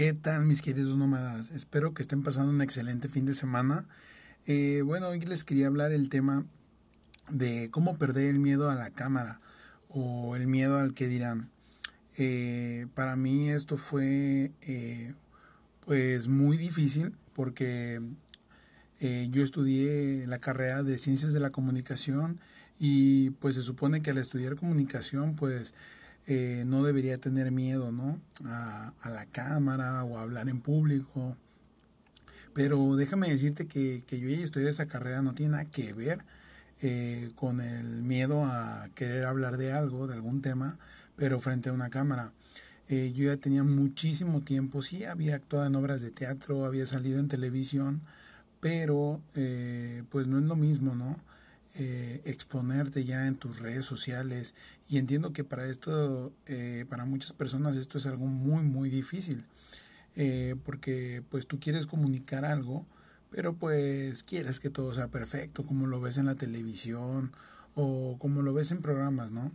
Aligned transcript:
¿Qué 0.00 0.14
tal 0.14 0.46
mis 0.46 0.62
queridos 0.62 0.96
nómadas? 0.96 1.50
Espero 1.50 1.92
que 1.92 2.00
estén 2.00 2.22
pasando 2.22 2.50
un 2.50 2.62
excelente 2.62 3.06
fin 3.06 3.26
de 3.26 3.34
semana. 3.34 3.86
Eh, 4.46 4.80
bueno, 4.82 5.08
hoy 5.08 5.20
les 5.20 5.44
quería 5.44 5.66
hablar 5.66 5.92
el 5.92 6.08
tema 6.08 6.46
de 7.28 7.68
cómo 7.70 7.98
perder 7.98 8.30
el 8.30 8.40
miedo 8.40 8.70
a 8.70 8.74
la 8.74 8.88
cámara 8.88 9.40
o 9.90 10.36
el 10.36 10.46
miedo 10.46 10.78
al 10.78 10.94
que 10.94 11.06
dirán. 11.06 11.50
Eh, 12.16 12.86
para 12.94 13.14
mí 13.14 13.50
esto 13.50 13.76
fue 13.76 14.52
eh, 14.62 15.12
pues 15.84 16.28
muy 16.28 16.56
difícil 16.56 17.14
porque 17.34 18.00
yo 19.00 19.42
estudié 19.42 20.26
la 20.26 20.38
carrera 20.38 20.82
de 20.82 20.96
ciencias 20.96 21.34
de 21.34 21.40
la 21.40 21.50
comunicación 21.50 22.40
y 22.78 23.32
pues 23.32 23.54
se 23.54 23.60
supone 23.60 24.00
que 24.00 24.12
al 24.12 24.18
estudiar 24.18 24.56
comunicación 24.56 25.36
pues 25.36 25.74
eh, 26.26 26.64
no 26.66 26.84
debería 26.84 27.18
tener 27.18 27.50
miedo, 27.50 27.92
¿no? 27.92 28.20
A, 28.44 28.92
la 29.04 29.26
cámara 29.26 30.04
o 30.04 30.18
a 30.18 30.22
hablar 30.22 30.48
en 30.48 30.60
público. 30.60 31.36
Pero 32.54 32.96
déjame 32.96 33.30
decirte 33.30 33.66
que, 33.66 34.02
que 34.06 34.20
yo 34.20 34.28
ya 34.28 34.38
estudié 34.38 34.68
esa 34.70 34.86
carrera 34.86 35.22
no 35.22 35.34
tiene 35.34 35.52
nada 35.52 35.64
que 35.66 35.92
ver 35.92 36.24
eh, 36.82 37.30
con 37.36 37.60
el 37.60 38.02
miedo 38.02 38.44
a 38.44 38.88
querer 38.94 39.24
hablar 39.24 39.56
de 39.56 39.72
algo, 39.72 40.06
de 40.06 40.14
algún 40.14 40.42
tema, 40.42 40.78
pero 41.16 41.40
frente 41.40 41.68
a 41.68 41.72
una 41.72 41.90
cámara. 41.90 42.32
Eh, 42.88 43.12
yo 43.14 43.26
ya 43.26 43.36
tenía 43.36 43.62
muchísimo 43.62 44.40
tiempo, 44.42 44.82
sí, 44.82 45.04
había 45.04 45.36
actuado 45.36 45.66
en 45.66 45.76
obras 45.76 46.00
de 46.00 46.10
teatro, 46.10 46.64
había 46.64 46.86
salido 46.86 47.20
en 47.20 47.28
televisión, 47.28 48.02
pero 48.60 49.20
pues 50.10 50.26
no 50.26 50.38
es 50.38 50.44
lo 50.44 50.56
mismo, 50.56 50.94
¿no? 50.94 51.16
Eh, 51.76 52.20
exponerte 52.24 53.04
ya 53.04 53.28
en 53.28 53.36
tus 53.36 53.60
redes 53.60 53.86
sociales 53.86 54.54
y 54.90 54.98
entiendo 54.98 55.32
que 55.32 55.44
para 55.44 55.66
esto 55.68 56.32
eh, 56.46 56.84
para 56.88 57.04
muchas 57.04 57.32
personas 57.32 57.76
esto 57.76 57.96
es 57.96 58.06
algo 58.06 58.26
muy 58.26 58.64
muy 58.64 58.90
difícil 58.90 59.46
eh, 60.16 60.56
porque 60.64 61.22
pues 61.30 61.46
tú 61.46 61.60
quieres 61.60 61.86
comunicar 61.86 62.44
algo 62.44 62.84
pero 63.30 63.54
pues 63.54 64.24
quieres 64.24 64.58
que 64.58 64.68
todo 64.68 64.92
sea 64.92 65.06
perfecto 65.06 65.64
como 65.64 65.86
lo 65.86 66.00
ves 66.00 66.18
en 66.18 66.26
la 66.26 66.34
televisión 66.34 67.32
o 67.76 68.16
como 68.18 68.42
lo 68.42 68.52
ves 68.52 68.72
en 68.72 68.82
programas 68.82 69.30
no 69.30 69.52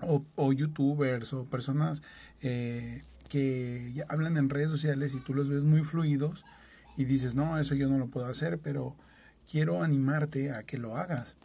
o, 0.00 0.24
o 0.36 0.52
youtubers 0.54 1.34
o 1.34 1.44
personas 1.44 2.02
que 2.40 4.04
hablan 4.08 4.38
en 4.38 4.48
redes 4.48 4.70
sociales 4.70 5.14
y 5.14 5.20
tú 5.20 5.34
los 5.34 5.50
ves 5.50 5.64
muy 5.64 5.82
fluidos 5.82 6.46
y 6.96 7.04
dices 7.04 7.34
no 7.34 7.58
eso 7.58 7.74
yo 7.74 7.90
no 7.90 7.98
lo 7.98 8.06
puedo 8.06 8.26
hacer 8.26 8.58
pero 8.58 8.96
quiero 9.50 9.82
animarte 9.82 10.50
a 10.50 10.62
que 10.64 10.78
lo 10.78 10.96
hagas. 10.96 11.36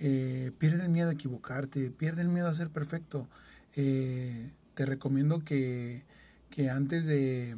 Eh, 0.00 0.52
pierde 0.58 0.84
el 0.84 0.90
miedo 0.90 1.10
a 1.10 1.12
equivocarte, 1.12 1.90
pierde 1.90 2.22
el 2.22 2.28
miedo 2.28 2.48
a 2.48 2.54
ser 2.54 2.70
perfecto. 2.70 3.28
Eh, 3.76 4.50
te 4.74 4.86
recomiendo 4.86 5.44
que, 5.44 6.02
que 6.50 6.70
antes 6.70 7.06
de, 7.06 7.56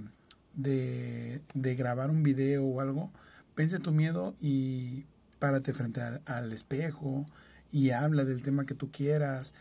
de, 0.54 1.74
grabar 1.76 2.10
un 2.10 2.22
video 2.22 2.64
o 2.64 2.80
algo, 2.80 3.10
pense 3.54 3.78
tu 3.78 3.92
miedo 3.92 4.34
y 4.40 5.04
párate 5.38 5.72
frente 5.72 6.00
al, 6.00 6.52
espejo 6.52 7.26
y 7.72 7.90
habla 7.90 8.24
del 8.24 8.42
tema 8.42 8.66
que 8.66 8.74
tú 8.74 8.90
quieras. 8.90 9.54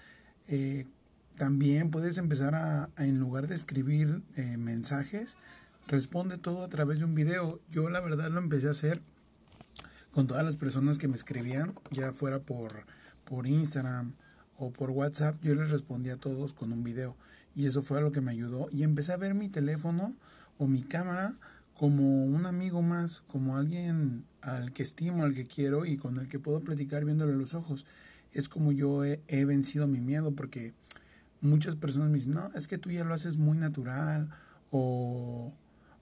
Eh, 0.47 0.85
también 1.37 1.91
puedes 1.91 2.17
empezar 2.17 2.55
a, 2.55 2.89
en 2.97 3.19
lugar 3.19 3.47
de 3.47 3.55
escribir 3.55 4.21
mensajes, 4.57 5.37
responde 5.87 6.37
todo 6.37 6.63
a 6.63 6.69
través 6.69 6.99
de 6.99 7.05
un 7.05 7.15
video. 7.15 7.59
Yo 7.69 7.89
la 7.89 7.99
verdad 7.99 8.29
lo 8.31 8.39
empecé 8.39 8.67
a 8.67 8.71
hacer 8.71 9.01
con 10.15 10.27
todas 10.27 10.45
las 10.45 10.55
personas 10.55 10.97
que 10.97 11.09
me 11.09 11.17
escribían, 11.17 11.73
ya 11.91 12.13
fuera 12.13 12.41
por, 12.41 12.85
por 13.25 13.47
Instagram 13.47 14.13
o 14.57 14.71
por 14.71 14.91
WhatsApp, 14.91 15.35
yo 15.41 15.53
les 15.55 15.71
respondía 15.71 16.13
a 16.13 16.17
todos 16.17 16.53
con 16.53 16.71
un 16.71 16.85
video. 16.85 17.17
Y 17.53 17.65
eso 17.65 17.83
fue 17.83 17.99
lo 17.99 18.13
que 18.13 18.21
me 18.21 18.31
ayudó. 18.31 18.69
Y 18.71 18.83
empecé 18.83 19.11
a 19.11 19.17
ver 19.17 19.33
mi 19.33 19.49
teléfono 19.49 20.15
o 20.57 20.67
mi 20.67 20.83
cámara 20.83 21.33
como 21.73 22.23
un 22.23 22.45
amigo 22.45 22.81
más, 22.81 23.23
como 23.27 23.57
alguien 23.57 24.23
al 24.39 24.71
que 24.71 24.83
estimo, 24.83 25.25
al 25.25 25.33
que 25.33 25.47
quiero 25.47 25.85
y 25.85 25.97
con 25.97 26.15
el 26.15 26.29
que 26.29 26.39
puedo 26.39 26.61
platicar 26.61 27.03
viéndole 27.03 27.33
los 27.33 27.53
ojos. 27.53 27.85
Es 28.31 28.47
como 28.47 28.71
yo 28.71 29.03
he, 29.03 29.21
he 29.27 29.43
vencido 29.43 29.85
mi 29.85 29.99
miedo 29.99 30.31
porque 30.31 30.73
muchas 31.41 31.75
personas 31.75 32.09
me 32.09 32.19
dicen, 32.19 32.35
no, 32.35 32.53
es 32.55 32.69
que 32.69 32.77
tú 32.77 32.89
ya 32.89 33.03
lo 33.03 33.13
haces 33.13 33.35
muy 33.35 33.57
natural 33.57 34.29
o, 34.71 35.51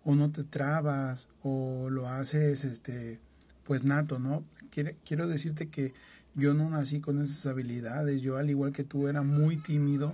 o 0.03 0.13
no 0.13 0.30
te 0.30 0.44
trabas 0.44 1.30
o 1.41 1.90
lo 1.90 2.07
haces 2.07 2.63
este 2.63 3.19
pues 3.63 3.84
nato, 3.84 4.19
¿no? 4.19 4.44
Quiero, 4.72 5.28
decirte 5.28 5.69
que 5.69 5.94
yo 6.35 6.53
no 6.53 6.69
nací 6.69 7.00
con 7.00 7.22
esas 7.22 7.46
habilidades, 7.46 8.22
yo 8.22 8.38
al 8.38 8.50
igual 8.50 8.74
que 8.74 8.84
tú 8.84 9.07
era 9.07 9.22
muy 9.22 9.57
tímido, 9.57 10.13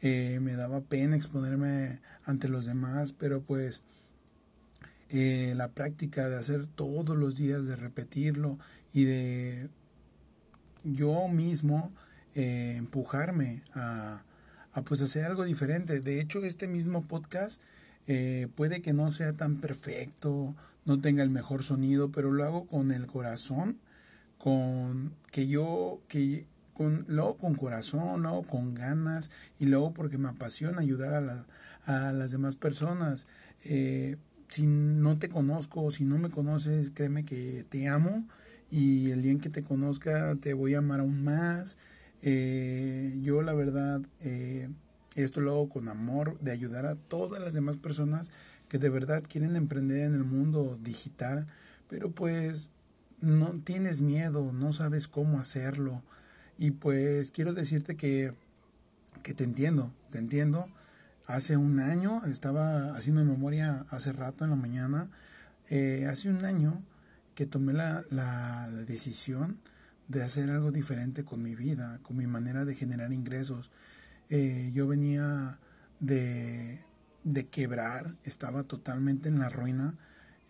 eh, 0.00 0.38
me 0.40 0.54
daba 0.54 0.80
pena 0.80 1.16
exponerme 1.16 2.00
ante 2.24 2.48
los 2.48 2.66
demás, 2.66 3.12
pero 3.12 3.42
pues 3.42 3.82
eh, 5.10 5.54
la 5.56 5.68
práctica 5.68 6.28
de 6.28 6.36
hacer 6.36 6.66
todos 6.66 7.16
los 7.16 7.36
días, 7.36 7.66
de 7.66 7.76
repetirlo 7.76 8.58
y 8.92 9.04
de 9.04 9.68
yo 10.84 11.28
mismo 11.28 11.92
eh, 12.34 12.74
empujarme 12.76 13.62
a, 13.74 14.22
a, 14.72 14.82
pues 14.82 15.02
hacer 15.02 15.24
algo 15.24 15.44
diferente. 15.44 16.00
De 16.00 16.20
hecho, 16.20 16.44
este 16.44 16.68
mismo 16.68 17.06
podcast 17.06 17.60
eh, 18.08 18.48
puede 18.54 18.80
que 18.80 18.94
no 18.94 19.10
sea 19.10 19.34
tan 19.34 19.58
perfecto, 19.58 20.54
no 20.86 20.98
tenga 21.00 21.22
el 21.22 21.30
mejor 21.30 21.62
sonido, 21.62 22.10
pero 22.10 22.32
lo 22.32 22.42
hago 22.42 22.66
con 22.66 22.90
el 22.90 23.06
corazón, 23.06 23.78
con 24.38 25.12
que 25.30 25.46
yo, 25.46 26.00
que 26.08 26.46
con, 26.72 27.04
lo 27.06 27.36
con 27.36 27.54
corazón, 27.54 28.22
lo 28.22 28.42
con 28.42 28.74
ganas 28.74 29.30
y 29.58 29.66
luego 29.66 29.92
porque 29.92 30.16
me 30.16 30.30
apasiona 30.30 30.80
ayudar 30.80 31.12
a, 31.14 31.46
a 31.84 32.12
las 32.12 32.30
demás 32.30 32.56
personas. 32.56 33.26
Eh, 33.64 34.16
si 34.48 34.66
no 34.66 35.18
te 35.18 35.28
conozco, 35.28 35.90
si 35.90 36.06
no 36.06 36.18
me 36.18 36.30
conoces, 36.30 36.90
créeme 36.90 37.26
que 37.26 37.66
te 37.68 37.88
amo 37.88 38.26
y 38.70 39.10
el 39.10 39.20
día 39.20 39.32
en 39.32 39.40
que 39.40 39.50
te 39.50 39.62
conozca 39.62 40.34
te 40.36 40.54
voy 40.54 40.72
a 40.74 40.78
amar 40.78 41.00
aún 41.00 41.24
más. 41.24 41.76
Eh, 42.22 43.18
yo 43.20 43.42
la 43.42 43.52
verdad 43.52 44.00
esto 45.22 45.40
lo 45.40 45.50
hago 45.52 45.68
con 45.68 45.88
amor 45.88 46.38
de 46.40 46.52
ayudar 46.52 46.86
a 46.86 46.94
todas 46.94 47.40
las 47.42 47.54
demás 47.54 47.76
personas 47.76 48.30
que 48.68 48.78
de 48.78 48.88
verdad 48.88 49.22
quieren 49.26 49.56
emprender 49.56 50.00
en 50.00 50.14
el 50.14 50.24
mundo 50.24 50.78
digital, 50.82 51.46
pero 51.88 52.10
pues 52.10 52.70
no 53.20 53.60
tienes 53.64 54.00
miedo, 54.00 54.52
no 54.52 54.72
sabes 54.72 55.08
cómo 55.08 55.40
hacerlo. 55.40 56.02
Y 56.58 56.72
pues 56.72 57.30
quiero 57.30 57.52
decirte 57.52 57.96
que, 57.96 58.32
que 59.22 59.34
te 59.34 59.44
entiendo, 59.44 59.92
te 60.10 60.18
entiendo. 60.18 60.68
Hace 61.26 61.56
un 61.56 61.78
año, 61.80 62.24
estaba 62.26 62.96
haciendo 62.96 63.24
memoria 63.24 63.86
hace 63.90 64.12
rato 64.12 64.44
en 64.44 64.50
la 64.50 64.56
mañana, 64.56 65.08
eh, 65.68 66.06
hace 66.10 66.30
un 66.30 66.44
año 66.44 66.82
que 67.34 67.46
tomé 67.46 67.72
la, 67.72 68.04
la 68.10 68.68
decisión 68.86 69.58
de 70.08 70.22
hacer 70.22 70.50
algo 70.50 70.72
diferente 70.72 71.24
con 71.24 71.42
mi 71.42 71.54
vida, 71.54 72.00
con 72.02 72.16
mi 72.16 72.26
manera 72.26 72.64
de 72.64 72.74
generar 72.74 73.12
ingresos. 73.12 73.70
Eh, 74.30 74.70
yo 74.74 74.86
venía 74.86 75.58
de, 76.00 76.80
de 77.24 77.46
quebrar, 77.46 78.14
estaba 78.24 78.62
totalmente 78.62 79.28
en 79.28 79.38
la 79.38 79.48
ruina 79.48 79.94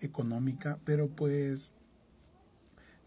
económica, 0.00 0.78
pero 0.84 1.08
pues 1.08 1.72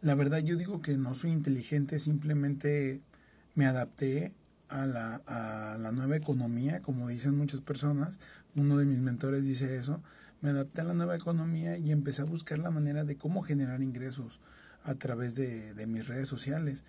la 0.02 0.16
verdad 0.16 0.40
yo 0.40 0.56
digo 0.56 0.82
que 0.82 0.98
no 0.98 1.14
soy 1.14 1.32
inteligente, 1.32 2.00
simplemente 2.00 3.02
me 3.56 3.66
adapté 3.66 4.34
a 4.70 4.86
la, 4.86 5.22
a 5.28 5.78
la 5.78 5.92
nueva 5.92 6.16
economía, 6.16 6.82
como 6.82 7.10
dicen 7.10 7.38
muchas 7.38 7.62
personas, 7.62 8.20
uno 8.56 8.78
de 8.78 8.86
mis 8.86 9.00
mentores 9.00 9.46
dice 9.46 9.78
eso, 9.78 10.02
me 10.42 10.50
adapté 10.50 10.82
a 10.82 10.86
la 10.86 10.94
nueva 10.94 11.16
economía 11.16 11.78
y 11.78 11.92
empecé 11.92 12.22
a 12.22 12.26
buscar 12.26 12.60
la 12.60 12.72
manera 12.72 13.04
de 13.04 13.16
cómo 13.18 13.44
generar 13.44 13.82
ingresos 13.84 14.40
a 14.84 14.96
través 14.96 15.36
de, 15.36 15.74
de 15.74 15.86
mis 15.86 16.08
redes 16.08 16.28
sociales 16.28 16.84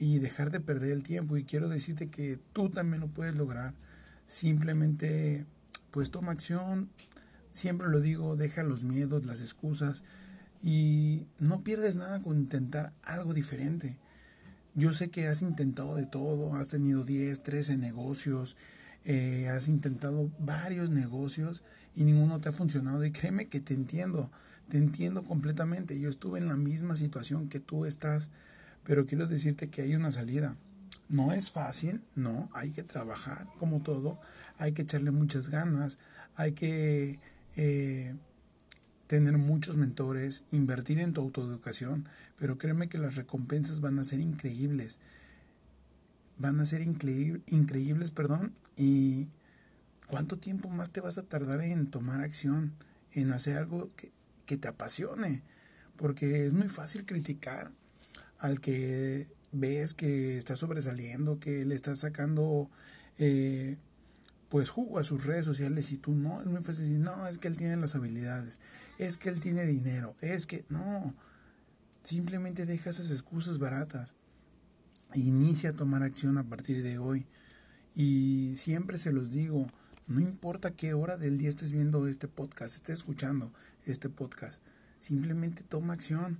y 0.00 0.18
dejar 0.18 0.50
de 0.50 0.58
perder 0.58 0.90
el 0.90 1.04
tiempo. 1.04 1.36
Y 1.36 1.44
quiero 1.44 1.68
decirte 1.68 2.08
que 2.08 2.40
tú 2.52 2.70
también 2.70 3.00
lo 3.00 3.06
puedes 3.06 3.36
lograr. 3.38 3.74
Simplemente, 4.26 5.46
pues 5.92 6.10
toma 6.10 6.32
acción. 6.32 6.90
Siempre 7.52 7.88
lo 7.88 8.00
digo, 8.00 8.34
deja 8.34 8.64
los 8.64 8.82
miedos, 8.82 9.26
las 9.26 9.42
excusas 9.42 10.02
y 10.62 11.26
no 11.38 11.62
pierdes 11.62 11.96
nada 11.96 12.20
con 12.20 12.36
intentar 12.36 12.92
algo 13.02 13.34
diferente. 13.34 13.98
Yo 14.74 14.92
sé 14.92 15.10
que 15.10 15.26
has 15.26 15.42
intentado 15.42 15.96
de 15.96 16.06
todo, 16.06 16.54
has 16.54 16.68
tenido 16.68 17.04
10, 17.04 17.42
13 17.42 17.76
negocios, 17.76 18.56
eh, 19.04 19.48
has 19.48 19.68
intentado 19.68 20.30
varios 20.38 20.90
negocios 20.90 21.62
y 21.94 22.04
ninguno 22.04 22.40
te 22.40 22.50
ha 22.50 22.52
funcionado. 22.52 23.04
Y 23.04 23.10
créeme 23.10 23.48
que 23.48 23.60
te 23.60 23.74
entiendo, 23.74 24.30
te 24.68 24.78
entiendo 24.78 25.24
completamente. 25.24 25.98
Yo 25.98 26.08
estuve 26.08 26.38
en 26.38 26.48
la 26.48 26.56
misma 26.56 26.94
situación 26.94 27.48
que 27.48 27.60
tú 27.60 27.84
estás 27.84 28.30
pero 28.84 29.06
quiero 29.06 29.26
decirte 29.26 29.68
que 29.68 29.82
hay 29.82 29.94
una 29.94 30.10
salida. 30.10 30.56
No 31.08 31.32
es 31.32 31.50
fácil, 31.50 32.02
no, 32.14 32.48
hay 32.52 32.70
que 32.70 32.84
trabajar 32.84 33.48
como 33.58 33.80
todo, 33.80 34.20
hay 34.58 34.72
que 34.72 34.82
echarle 34.82 35.10
muchas 35.10 35.48
ganas, 35.48 35.98
hay 36.36 36.52
que 36.52 37.18
eh, 37.56 38.14
tener 39.08 39.36
muchos 39.36 39.76
mentores, 39.76 40.44
invertir 40.52 41.00
en 41.00 41.12
tu 41.12 41.20
autoeducación, 41.20 42.08
pero 42.38 42.58
créeme 42.58 42.88
que 42.88 42.98
las 42.98 43.16
recompensas 43.16 43.80
van 43.80 43.98
a 43.98 44.04
ser 44.04 44.20
increíbles, 44.20 45.00
van 46.38 46.60
a 46.60 46.64
ser 46.64 46.80
increíbles, 46.82 48.12
perdón, 48.12 48.54
y 48.76 49.26
¿cuánto 50.06 50.38
tiempo 50.38 50.68
más 50.68 50.92
te 50.92 51.00
vas 51.00 51.18
a 51.18 51.24
tardar 51.24 51.60
en 51.60 51.90
tomar 51.90 52.20
acción, 52.20 52.72
en 53.12 53.32
hacer 53.32 53.56
algo 53.56 53.90
que, 53.96 54.12
que 54.46 54.56
te 54.56 54.68
apasione? 54.68 55.42
Porque 55.96 56.46
es 56.46 56.52
muy 56.52 56.68
fácil 56.68 57.04
criticar 57.04 57.72
al 58.40 58.60
que 58.60 59.28
ves 59.52 59.94
que 59.94 60.36
está 60.36 60.56
sobresaliendo, 60.56 61.38
que 61.38 61.64
le 61.64 61.74
está 61.74 61.94
sacando 61.94 62.70
eh, 63.18 63.76
pues 64.48 64.70
jugo 64.70 64.98
a 64.98 65.04
sus 65.04 65.24
redes 65.24 65.44
sociales 65.44 65.92
y 65.92 65.98
tú 65.98 66.12
no, 66.12 66.40
es 66.40 66.48
muy 66.48 66.62
fácil 66.62 66.84
decir, 66.84 66.98
no, 66.98 67.28
es 67.28 67.38
que 67.38 67.48
él 67.48 67.56
tiene 67.56 67.76
las 67.76 67.94
habilidades, 67.94 68.60
es 68.98 69.16
que 69.16 69.28
él 69.28 69.40
tiene 69.40 69.64
dinero, 69.64 70.16
es 70.20 70.46
que 70.46 70.64
no, 70.68 71.14
simplemente 72.02 72.66
deja 72.66 72.90
esas 72.90 73.10
excusas 73.12 73.58
baratas, 73.58 74.16
inicia 75.14 75.70
a 75.70 75.74
tomar 75.74 76.02
acción 76.02 76.38
a 76.38 76.44
partir 76.44 76.82
de 76.82 76.98
hoy. 76.98 77.26
Y 77.94 78.54
siempre 78.56 78.98
se 78.98 79.12
los 79.12 79.30
digo, 79.30 79.66
no 80.06 80.20
importa 80.20 80.72
qué 80.72 80.94
hora 80.94 81.16
del 81.16 81.38
día 81.38 81.48
estés 81.48 81.72
viendo 81.72 82.06
este 82.06 82.28
podcast, 82.28 82.74
estés 82.74 82.98
escuchando 82.98 83.52
este 83.86 84.08
podcast, 84.08 84.62
simplemente 84.98 85.62
toma 85.62 85.94
acción. 85.94 86.38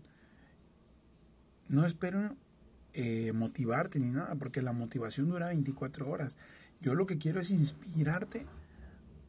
No 1.71 1.87
espero 1.87 2.37
eh, 2.95 3.33
motivarte 3.33 4.01
ni 4.01 4.11
nada, 4.11 4.35
porque 4.35 4.61
la 4.61 4.73
motivación 4.73 5.29
dura 5.29 5.47
24 5.47 6.11
horas. 6.11 6.37
Yo 6.81 6.97
lo 6.97 7.07
que 7.07 7.17
quiero 7.17 7.41
es 7.41 7.53
inspirarte 7.53 8.45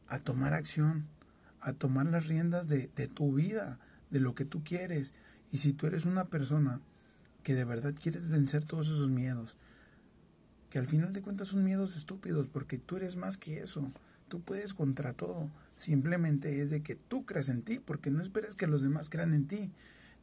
a 0.08 0.18
tomar 0.18 0.52
acción, 0.52 1.06
a 1.60 1.72
tomar 1.72 2.06
las 2.06 2.26
riendas 2.26 2.66
de, 2.66 2.90
de 2.96 3.06
tu 3.06 3.32
vida, 3.32 3.78
de 4.10 4.18
lo 4.18 4.34
que 4.34 4.44
tú 4.44 4.64
quieres. 4.64 5.14
Y 5.52 5.58
si 5.58 5.72
tú 5.72 5.86
eres 5.86 6.04
una 6.04 6.24
persona 6.24 6.80
que 7.44 7.54
de 7.54 7.64
verdad 7.64 7.94
quieres 7.94 8.28
vencer 8.28 8.64
todos 8.64 8.88
esos 8.88 9.08
miedos, 9.08 9.56
que 10.68 10.80
al 10.80 10.88
final 10.88 11.12
de 11.12 11.22
cuentas 11.22 11.46
son 11.46 11.62
miedos 11.62 11.96
estúpidos, 11.96 12.48
porque 12.48 12.76
tú 12.76 12.96
eres 12.96 13.14
más 13.14 13.38
que 13.38 13.60
eso. 13.60 13.88
Tú 14.26 14.40
puedes 14.40 14.74
contra 14.74 15.12
todo. 15.12 15.48
Simplemente 15.76 16.60
es 16.60 16.70
de 16.70 16.82
que 16.82 16.96
tú 16.96 17.24
creas 17.24 17.50
en 17.50 17.62
ti, 17.62 17.78
porque 17.78 18.10
no 18.10 18.20
esperes 18.20 18.56
que 18.56 18.66
los 18.66 18.82
demás 18.82 19.10
crean 19.10 19.32
en 19.32 19.46
ti. 19.46 19.70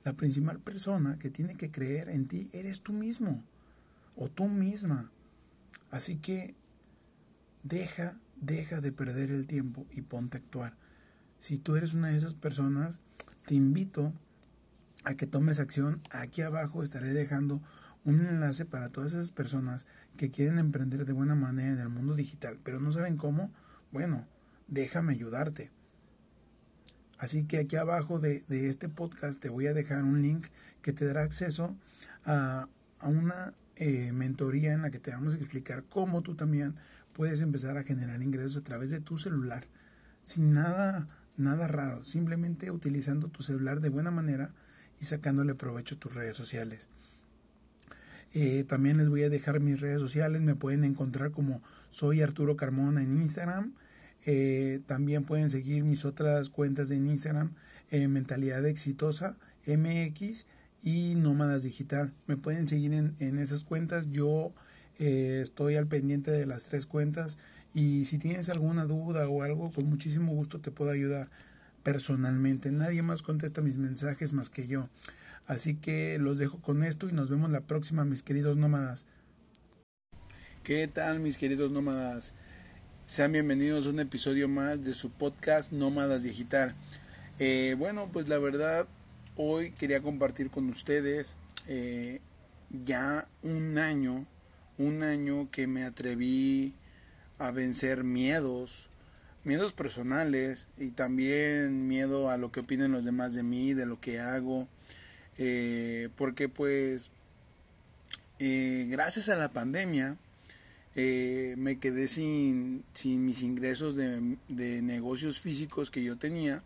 La 0.03 0.13
principal 0.13 0.59
persona 0.59 1.17
que 1.17 1.29
tiene 1.29 1.55
que 1.55 1.71
creer 1.71 2.09
en 2.09 2.27
ti 2.27 2.49
eres 2.53 2.81
tú 2.81 2.93
mismo 2.93 3.43
o 4.15 4.29
tú 4.29 4.47
misma. 4.47 5.11
Así 5.91 6.17
que 6.17 6.55
deja, 7.63 8.19
deja 8.39 8.81
de 8.81 8.91
perder 8.91 9.31
el 9.31 9.47
tiempo 9.47 9.85
y 9.91 10.01
ponte 10.01 10.37
a 10.37 10.39
actuar. 10.39 10.75
Si 11.39 11.57
tú 11.57 11.75
eres 11.75 11.93
una 11.93 12.09
de 12.09 12.17
esas 12.17 12.35
personas, 12.35 13.01
te 13.45 13.55
invito 13.55 14.13
a 15.05 15.15
que 15.15 15.27
tomes 15.27 15.59
acción. 15.59 16.01
Aquí 16.11 16.41
abajo 16.41 16.83
estaré 16.83 17.13
dejando 17.13 17.61
un 18.05 18.25
enlace 18.25 18.65
para 18.65 18.89
todas 18.89 19.13
esas 19.13 19.31
personas 19.31 19.85
que 20.17 20.29
quieren 20.29 20.59
emprender 20.59 21.05
de 21.05 21.13
buena 21.13 21.35
manera 21.35 21.73
en 21.73 21.79
el 21.79 21.89
mundo 21.89 22.15
digital, 22.15 22.59
pero 22.63 22.79
no 22.79 22.91
saben 22.91 23.17
cómo. 23.17 23.51
Bueno, 23.91 24.25
déjame 24.67 25.13
ayudarte. 25.13 25.71
Así 27.19 27.43
que 27.43 27.57
aquí 27.57 27.75
abajo 27.75 28.19
de, 28.19 28.45
este 28.49 28.87
podcast 28.87 29.41
te 29.41 29.49
voy 29.49 29.67
a 29.67 29.73
dejar 29.73 30.05
un 30.05 30.21
link 30.21 30.47
que 30.81 30.93
te 30.93 31.05
dará 31.05 31.23
acceso 31.23 31.75
a, 32.25 32.69
una 33.01 33.53
eh, 33.75 34.11
mentoría 34.13 34.73
en 34.73 34.81
la 34.81 34.89
que 34.89 34.99
te 34.99 35.11
vamos 35.11 35.33
a 35.33 35.37
explicar 35.37 35.83
cómo 35.89 36.21
tú 36.21 36.35
también 36.35 36.75
puedes 37.13 37.41
empezar 37.41 37.77
a 37.77 37.83
generar 37.83 38.21
ingresos 38.21 38.57
a 38.57 38.63
través 38.63 38.89
de 38.89 39.01
tu 39.01 39.17
celular, 39.17 39.65
sin 40.23 40.53
nada, 40.53 41.07
nada 41.35 41.67
raro, 41.67 42.05
simplemente 42.05 42.71
utilizando 42.71 43.27
tu 43.27 43.43
celular 43.43 43.81
de 43.81 43.89
buena 43.89 44.11
manera 44.11 44.53
y 45.01 45.05
sacándole 45.05 45.55
provecho 45.55 45.95
a 45.95 45.99
tus 45.99 46.13
redes 46.13 46.37
sociales. 46.37 46.87
Eh, 48.33 48.63
también 48.63 48.97
les 48.97 49.09
voy 49.09 49.23
a 49.23 49.29
dejar 49.29 49.59
mis 49.59 49.81
redes 49.81 49.99
sociales, 49.99 50.41
me 50.41 50.55
pueden 50.55 50.85
encontrar 50.85 51.31
como 51.31 51.61
soy 51.89 52.21
Arturo 52.21 52.55
Carmona 52.55 53.03
en 53.03 53.11
Instagram 53.11 53.73
eh, 54.25 54.81
también 54.85 55.23
pueden 55.23 55.49
seguir 55.49 55.83
mis 55.83 56.05
otras 56.05 56.49
cuentas 56.49 56.89
de 56.89 56.97
Instagram, 56.97 57.53
eh, 57.91 58.07
Mentalidad 58.07 58.65
Exitosa, 58.65 59.37
MX 59.65 60.45
y 60.83 61.15
Nómadas 61.15 61.63
Digital. 61.63 62.13
Me 62.27 62.37
pueden 62.37 62.67
seguir 62.67 62.93
en, 62.93 63.37
esas 63.39 63.63
cuentas. 63.63 64.09
Yo 64.09 64.53
eh, 64.99 65.39
estoy 65.41 65.75
al 65.75 65.87
pendiente 65.87 66.31
de 66.31 66.45
las 66.45 66.65
tres 66.65 66.85
cuentas 66.85 67.37
y 67.73 68.05
si 68.05 68.17
tienes 68.17 68.49
alguna 68.49 68.85
duda 68.85 69.27
o 69.29 69.43
algo, 69.43 69.71
con 69.71 69.85
muchísimo 69.85 70.33
gusto 70.33 70.59
te 70.59 70.71
puedo 70.71 70.91
ayudar 70.91 71.29
personalmente. 71.83 72.71
Nadie 72.71 73.01
más 73.01 73.21
contesta 73.21 73.61
mis 73.61 73.77
mensajes 73.77 74.33
más 74.33 74.49
que 74.49 74.67
yo. 74.67 74.89
Así 75.47 75.75
que 75.75 76.19
los 76.19 76.37
dejo 76.37 76.61
con 76.61 76.83
esto 76.83 77.09
y 77.09 77.13
nos 77.13 77.29
vemos 77.29 77.49
la 77.49 77.61
próxima, 77.61 78.05
mis 78.05 78.21
queridos 78.21 78.57
nómadas. 78.57 79.05
¿Qué 80.63 80.87
tal, 80.87 81.19
mis 81.19 81.37
queridos 81.37 81.71
nómadas? 81.71 82.33
Sean 83.09 83.31
bienvenidos 83.31 83.87
a 83.87 83.89
un 83.89 83.99
episodio 83.99 84.47
más 84.47 84.83
de 84.83 84.93
su 84.93 85.09
podcast 85.09 85.71
Nómadas 85.71 86.21
Digital. 86.21 86.75
Eh, 87.39 87.75
bueno, 87.75 88.07
pues 88.13 88.29
la 88.29 88.37
verdad, 88.37 88.85
hoy 89.35 89.71
quería 89.71 89.99
compartir 89.99 90.51
con 90.51 90.69
ustedes 90.69 91.33
eh, 91.67 92.21
ya 92.69 93.27
un 93.41 93.79
año, 93.79 94.27
un 94.77 95.01
año 95.01 95.49
que 95.49 95.65
me 95.65 95.85
atreví 95.85 96.75
a 97.39 97.49
vencer 97.49 98.03
miedos, 98.03 98.89
miedos 99.43 99.73
personales 99.73 100.67
y 100.77 100.91
también 100.91 101.87
miedo 101.87 102.29
a 102.29 102.37
lo 102.37 102.51
que 102.51 102.59
opinen 102.59 102.91
los 102.91 103.05
demás 103.05 103.33
de 103.33 103.41
mí, 103.41 103.73
de 103.73 103.87
lo 103.87 103.99
que 103.99 104.19
hago, 104.19 104.67
eh, 105.39 106.09
porque 106.15 106.47
pues 106.47 107.09
gracias 108.37 109.29
a 109.29 109.35
la 109.35 109.49
pandemia, 109.49 110.15
eh, 110.95 111.55
me 111.57 111.79
quedé 111.79 112.07
sin, 112.07 112.83
sin 112.93 113.25
mis 113.25 113.43
ingresos 113.43 113.95
de, 113.95 114.37
de, 114.47 114.81
negocios 114.81 115.39
físicos 115.39 115.91
que 115.91 116.03
yo 116.03 116.17
tenía. 116.17 116.63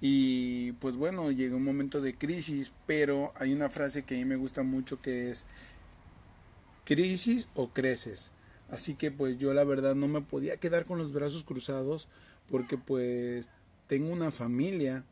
Y 0.00 0.72
pues 0.72 0.96
bueno, 0.96 1.30
llegó 1.32 1.56
un 1.56 1.64
momento 1.64 2.00
de 2.00 2.14
crisis, 2.14 2.70
pero 2.86 3.32
hay 3.36 3.52
una 3.52 3.68
frase 3.68 4.04
que 4.04 4.14
a 4.14 4.18
mí 4.18 4.24
me 4.24 4.36
gusta 4.36 4.62
mucho 4.62 5.00
que 5.00 5.30
es 5.30 5.44
crisis 6.84 7.48
o 7.54 7.68
creces. 7.68 8.30
Así 8.70 8.94
que 8.94 9.10
pues 9.10 9.38
yo 9.38 9.54
la 9.54 9.64
verdad 9.64 9.94
no 9.94 10.08
me 10.08 10.20
podía 10.20 10.56
quedar 10.56 10.84
con 10.84 10.98
los 10.98 11.12
brazos 11.12 11.42
cruzados 11.42 12.08
porque 12.50 12.76
pues 12.76 13.50
tengo 13.88 14.12
una 14.12 14.30
familia 14.30 15.04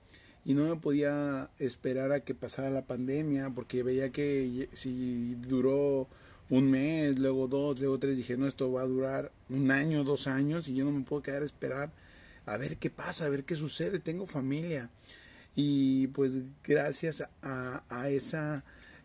y 0.44 0.54
no 0.54 0.64
me 0.64 0.80
podía 0.80 1.48
esperar 1.58 2.12
a 2.12 2.20
que 2.20 2.34
pasara 2.34 2.70
la 2.70 2.82
pandemia 2.82 3.50
porque 3.54 3.82
veía 3.82 4.10
que 4.10 4.68
si 4.74 5.34
duró 5.48 6.06
un 6.48 6.70
mes, 6.70 7.18
luego 7.18 7.48
dos, 7.48 7.78
luego 7.80 7.98
tres, 7.98 8.16
dije, 8.16 8.36
no, 8.36 8.46
esto 8.46 8.70
va 8.72 8.82
a 8.82 8.86
durar 8.86 9.32
un 9.48 9.70
año, 9.70 10.04
dos 10.04 10.26
años 10.26 10.68
y 10.68 10.74
yo 10.74 10.84
no 10.84 10.92
me 10.92 11.04
puedo 11.04 11.22
quedar 11.22 11.42
a 11.42 11.46
esperar 11.46 11.90
a 12.46 12.56
ver 12.56 12.76
qué 12.76 12.90
pasa, 12.90 13.26
a 13.26 13.28
ver 13.28 13.44
qué 13.44 13.56
sucede, 13.56 13.98
tengo 13.98 14.26
familia. 14.26 14.88
Y 15.56 16.08
pues 16.08 16.34
gracias 16.64 17.24
a, 17.42 18.08
esa 18.08 18.62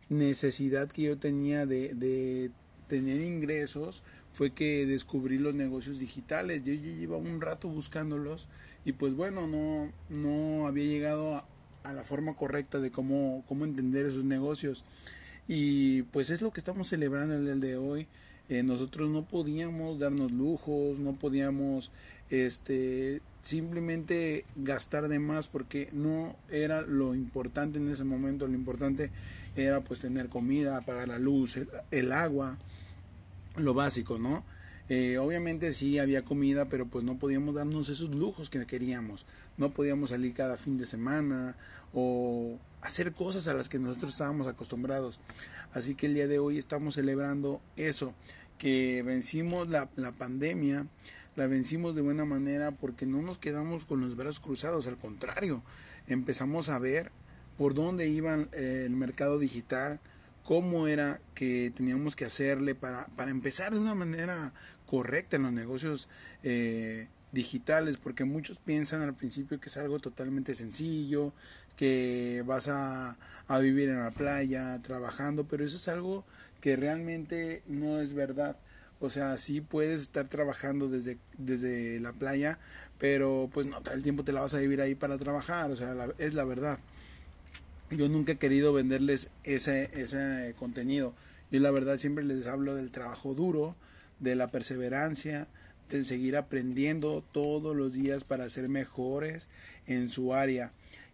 necesidad 0.09 0.89
que 0.89 1.03
yo 1.03 1.17
tenía 1.17 1.65
de, 1.65 1.93
de, 1.95 2.51
tener 2.87 3.21
ingresos, 3.21 4.03
fue 4.33 4.51
que 4.51 4.85
descubrí 4.85 5.37
los 5.37 5.55
negocios 5.55 5.99
digitales. 5.99 6.63
Yo 6.63 6.73
ya 6.73 6.81
llevaba 6.81 7.21
un 7.21 7.41
rato 7.41 7.67
buscándolos 7.69 8.47
y 8.85 8.91
pues 8.91 9.15
bueno, 9.15 9.47
no, 9.47 9.91
no 10.09 10.67
había 10.67 10.85
llegado 10.85 11.35
a, 11.35 11.45
a 11.83 11.93
la 11.93 12.03
forma 12.03 12.35
correcta 12.35 12.79
de 12.79 12.91
cómo, 12.91 13.43
cómo 13.47 13.65
entender 13.65 14.05
esos 14.05 14.25
negocios. 14.25 14.83
Y 15.47 16.03
pues 16.03 16.29
es 16.29 16.41
lo 16.41 16.51
que 16.51 16.59
estamos 16.59 16.87
celebrando 16.87 17.35
el 17.35 17.45
día 17.45 17.55
de 17.55 17.77
hoy. 17.77 18.07
Eh, 18.49 18.63
nosotros 18.63 19.09
no 19.09 19.23
podíamos 19.23 19.99
darnos 19.99 20.31
lujos, 20.31 20.99
no 20.99 21.13
podíamos 21.13 21.91
este 22.29 23.21
simplemente 23.41 24.45
gastar 24.55 25.07
de 25.07 25.19
más 25.19 25.47
porque 25.47 25.89
no 25.91 26.35
era 26.51 26.81
lo 26.81 27.15
importante 27.15 27.79
en 27.79 27.89
ese 27.89 28.03
momento, 28.03 28.47
lo 28.47 28.53
importante 28.53 29.09
era 29.55 29.81
pues 29.81 29.99
tener 29.99 30.29
comida, 30.29 30.81
pagar 30.81 31.07
la 31.07 31.19
luz, 31.19 31.57
el, 31.91 32.11
agua, 32.11 32.57
lo 33.57 33.73
básico, 33.73 34.17
¿no? 34.17 34.43
Eh, 34.89 35.17
obviamente 35.17 35.73
sí 35.73 35.99
había 35.99 36.21
comida, 36.21 36.65
pero 36.65 36.85
pues 36.85 37.03
no 37.03 37.15
podíamos 37.15 37.55
darnos 37.55 37.89
esos 37.89 38.11
lujos 38.11 38.49
que 38.49 38.65
queríamos. 38.65 39.25
No 39.57 39.71
podíamos 39.71 40.09
salir 40.11 40.33
cada 40.33 40.57
fin 40.57 40.77
de 40.77 40.85
semana 40.85 41.55
o 41.93 42.57
hacer 42.81 43.13
cosas 43.13 43.47
a 43.47 43.53
las 43.53 43.69
que 43.69 43.79
nosotros 43.79 44.11
estábamos 44.11 44.47
acostumbrados. 44.47 45.19
Así 45.73 45.95
que 45.95 46.07
el 46.07 46.15
día 46.15 46.27
de 46.27 46.39
hoy 46.39 46.57
estamos 46.57 46.95
celebrando 46.95 47.61
eso, 47.77 48.13
que 48.57 49.01
vencimos 49.03 49.69
la, 49.69 49.87
pandemia, 50.17 50.85
la 51.35 51.47
vencimos 51.47 51.95
de 51.95 52.01
buena 52.01 52.25
manera 52.25 52.71
porque 52.71 53.05
no 53.05 53.21
nos 53.21 53.37
quedamos 53.37 53.85
con 53.85 54.01
los 54.01 54.15
brazos 54.15 54.39
cruzados, 54.39 54.87
al 54.87 54.97
contrario, 54.97 55.63
empezamos 56.07 56.69
a 56.69 56.77
ver 56.77 57.11
por 57.57 57.73
dónde 57.73 58.07
iba 58.07 58.35
eh, 58.53 58.83
el 58.85 58.91
mercado 58.91 59.39
digital, 59.39 59.99
cómo 60.43 60.87
era 60.87 61.19
que 61.35 61.71
teníamos 61.75 62.15
que 62.15 62.25
hacerle 62.25 62.75
para, 62.75 63.05
para 63.15 63.31
empezar 63.31 63.73
de 63.73 63.79
una 63.79 63.95
manera 63.95 64.51
correcta 64.85 65.37
en 65.37 65.43
los 65.43 65.53
negocios 65.53 66.09
eh, 66.43 67.07
digitales, 67.31 67.97
porque 67.97 68.25
muchos 68.25 68.57
piensan 68.57 69.01
al 69.01 69.13
principio 69.13 69.59
que 69.59 69.69
es 69.69 69.77
algo 69.77 69.99
totalmente 69.99 70.53
sencillo, 70.53 71.33
que 71.81 72.43
vas 72.45 72.67
a, 72.67 73.17
a 73.47 73.57
vivir 73.57 73.89
en 73.89 74.01
la 74.01 74.11
playa, 74.11 74.79
trabajando, 74.83 75.45
pero 75.45 75.65
eso 75.65 75.77
es 75.77 75.87
algo 75.87 76.23
que 76.61 76.75
realmente 76.75 77.63
no 77.65 77.99
es 77.99 78.13
verdad, 78.13 78.55
O 78.99 79.09
sea, 79.09 79.35
sí 79.39 79.61
puedes 79.61 80.01
estar 80.01 80.27
trabajando 80.27 80.89
desde, 80.89 81.17
desde 81.39 81.99
la 81.99 82.13
playa, 82.13 82.59
pero 82.99 83.49
pues 83.51 83.65
no 83.65 83.81
todo 83.81 83.95
el 83.95 84.03
tiempo 84.03 84.23
te 84.23 84.31
la 84.31 84.41
vas 84.41 84.53
a 84.53 84.59
vivir 84.59 84.79
ahí 84.79 84.93
para 84.93 85.17
trabajar, 85.17 85.71
o 85.71 85.75
sea, 85.75 85.95
es 86.19 86.35
la 86.35 86.43
verdad. 86.43 86.77
Yo 87.89 88.07
nunca 88.09 88.33
he 88.33 88.37
querido 88.37 88.73
venderles 88.73 89.31
ese, 89.43 89.89
ese 89.99 90.53
contenido. 90.59 91.15
Yo 91.49 91.59
la 91.61 91.71
verdad 91.71 91.97
siempre 91.97 92.23
les 92.23 92.45
hablo 92.45 92.75
del 92.75 92.91
trabajo 92.91 93.33
duro, 93.33 93.75
de 94.19 94.35
la 94.35 94.49
perseverancia, 94.49 95.47
del 95.89 96.05
seguir 96.05 96.37
aprendiendo 96.37 97.23
todos 97.31 97.75
los 97.75 97.93
días 97.93 98.23
para 98.23 98.47
ser 98.51 98.69
mejores 98.69 99.47
en 99.87 100.09
su 100.09 100.35
área. 100.35 100.71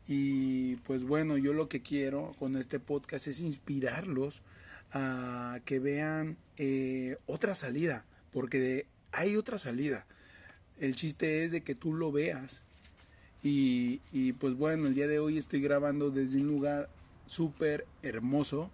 Y 0.07 0.75
pues 0.77 1.03
bueno, 1.03 1.37
yo 1.37 1.53
lo 1.53 1.67
que 1.67 1.81
quiero 1.81 2.35
con 2.39 2.55
este 2.55 2.79
podcast 2.79 3.27
es 3.27 3.41
inspirarlos 3.41 4.41
a 4.93 5.59
que 5.65 5.79
vean 5.79 6.37
eh, 6.57 7.17
otra 7.25 7.55
salida, 7.55 8.05
porque 8.33 8.85
hay 9.11 9.35
otra 9.35 9.59
salida. 9.59 10.05
El 10.79 10.95
chiste 10.95 11.43
es 11.43 11.51
de 11.51 11.61
que 11.61 11.75
tú 11.75 11.93
lo 11.93 12.11
veas. 12.11 12.61
Y, 13.43 13.99
pues 14.39 14.57
bueno, 14.57 14.87
el 14.87 14.95
día 14.95 15.07
de 15.07 15.19
hoy 15.19 15.37
estoy 15.37 15.61
grabando 15.61 16.11
desde 16.11 16.37
un 16.37 16.47
lugar 16.47 16.89
súper 17.27 17.85
hermoso. 18.01 18.69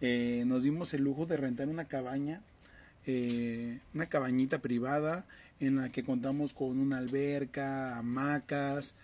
Eh, 0.00 0.44
nos 0.46 0.62
dimos 0.62 0.94
el 0.94 1.02
lujo 1.02 1.26
de 1.26 1.36
rentar 1.36 1.68
una 1.68 1.84
cabaña, 1.84 2.40
eh, 3.06 3.78
una 3.92 4.06
cabañita 4.06 4.60
privada 4.60 5.26
en 5.60 5.76
la 5.76 5.90
que 5.90 6.04
contamos 6.04 6.54
con 6.54 6.78
una 6.78 6.98
alberca, 6.98 7.98
hamacas, 7.98 8.94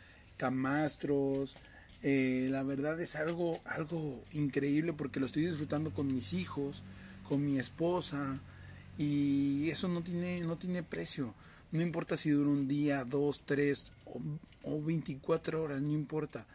camastros. 0.40 1.56
Eh, 2.02 2.48
la 2.50 2.62
verdad 2.62 2.98
es 3.02 3.14
algo, 3.14 3.60
algo 3.66 4.24
increíble 4.32 4.94
porque 4.94 5.20
lo 5.20 5.26
estoy 5.26 5.44
disfrutando 5.44 5.90
con 5.90 6.12
mis 6.12 6.32
hijos, 6.32 6.82
con 7.28 7.44
mi 7.44 7.58
esposa 7.58 8.40
y 8.96 9.68
eso 9.68 9.86
no 9.88 10.02
tiene, 10.02 10.40
no 10.40 10.56
tiene 10.56 10.82
precio. 10.82 11.34
No 11.72 11.82
importa 11.82 12.16
si 12.16 12.30
dura 12.30 12.48
un 12.48 12.66
día, 12.68 13.04
dos, 13.04 13.42
tres 13.44 13.92
o, 14.64 14.82
24 14.82 15.62
horas, 15.62 15.82
no 15.82 15.92
importa. 15.92 16.46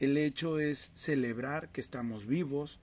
El 0.00 0.16
hecho 0.16 0.58
es 0.58 0.90
celebrar 0.94 1.68
que 1.68 1.82
estamos 1.82 2.26
vivos, 2.26 2.78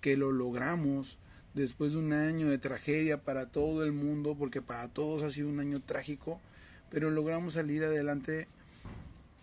que 0.00 0.16
lo 0.16 0.30
logramos 0.30 1.18
después 1.54 1.92
de 1.92 1.98
un 1.98 2.12
año 2.12 2.48
de 2.48 2.58
tragedia 2.58 3.18
para 3.18 3.46
todo 3.46 3.84
el 3.84 3.92
mundo, 3.92 4.36
porque 4.38 4.62
para 4.62 4.88
todos 4.88 5.24
ha 5.24 5.30
sido 5.30 5.48
un 5.48 5.58
año 5.58 5.80
trágico, 5.80 6.40
pero 6.90 7.10
logramos 7.10 7.54
salir 7.54 7.82
adelante 7.82 8.46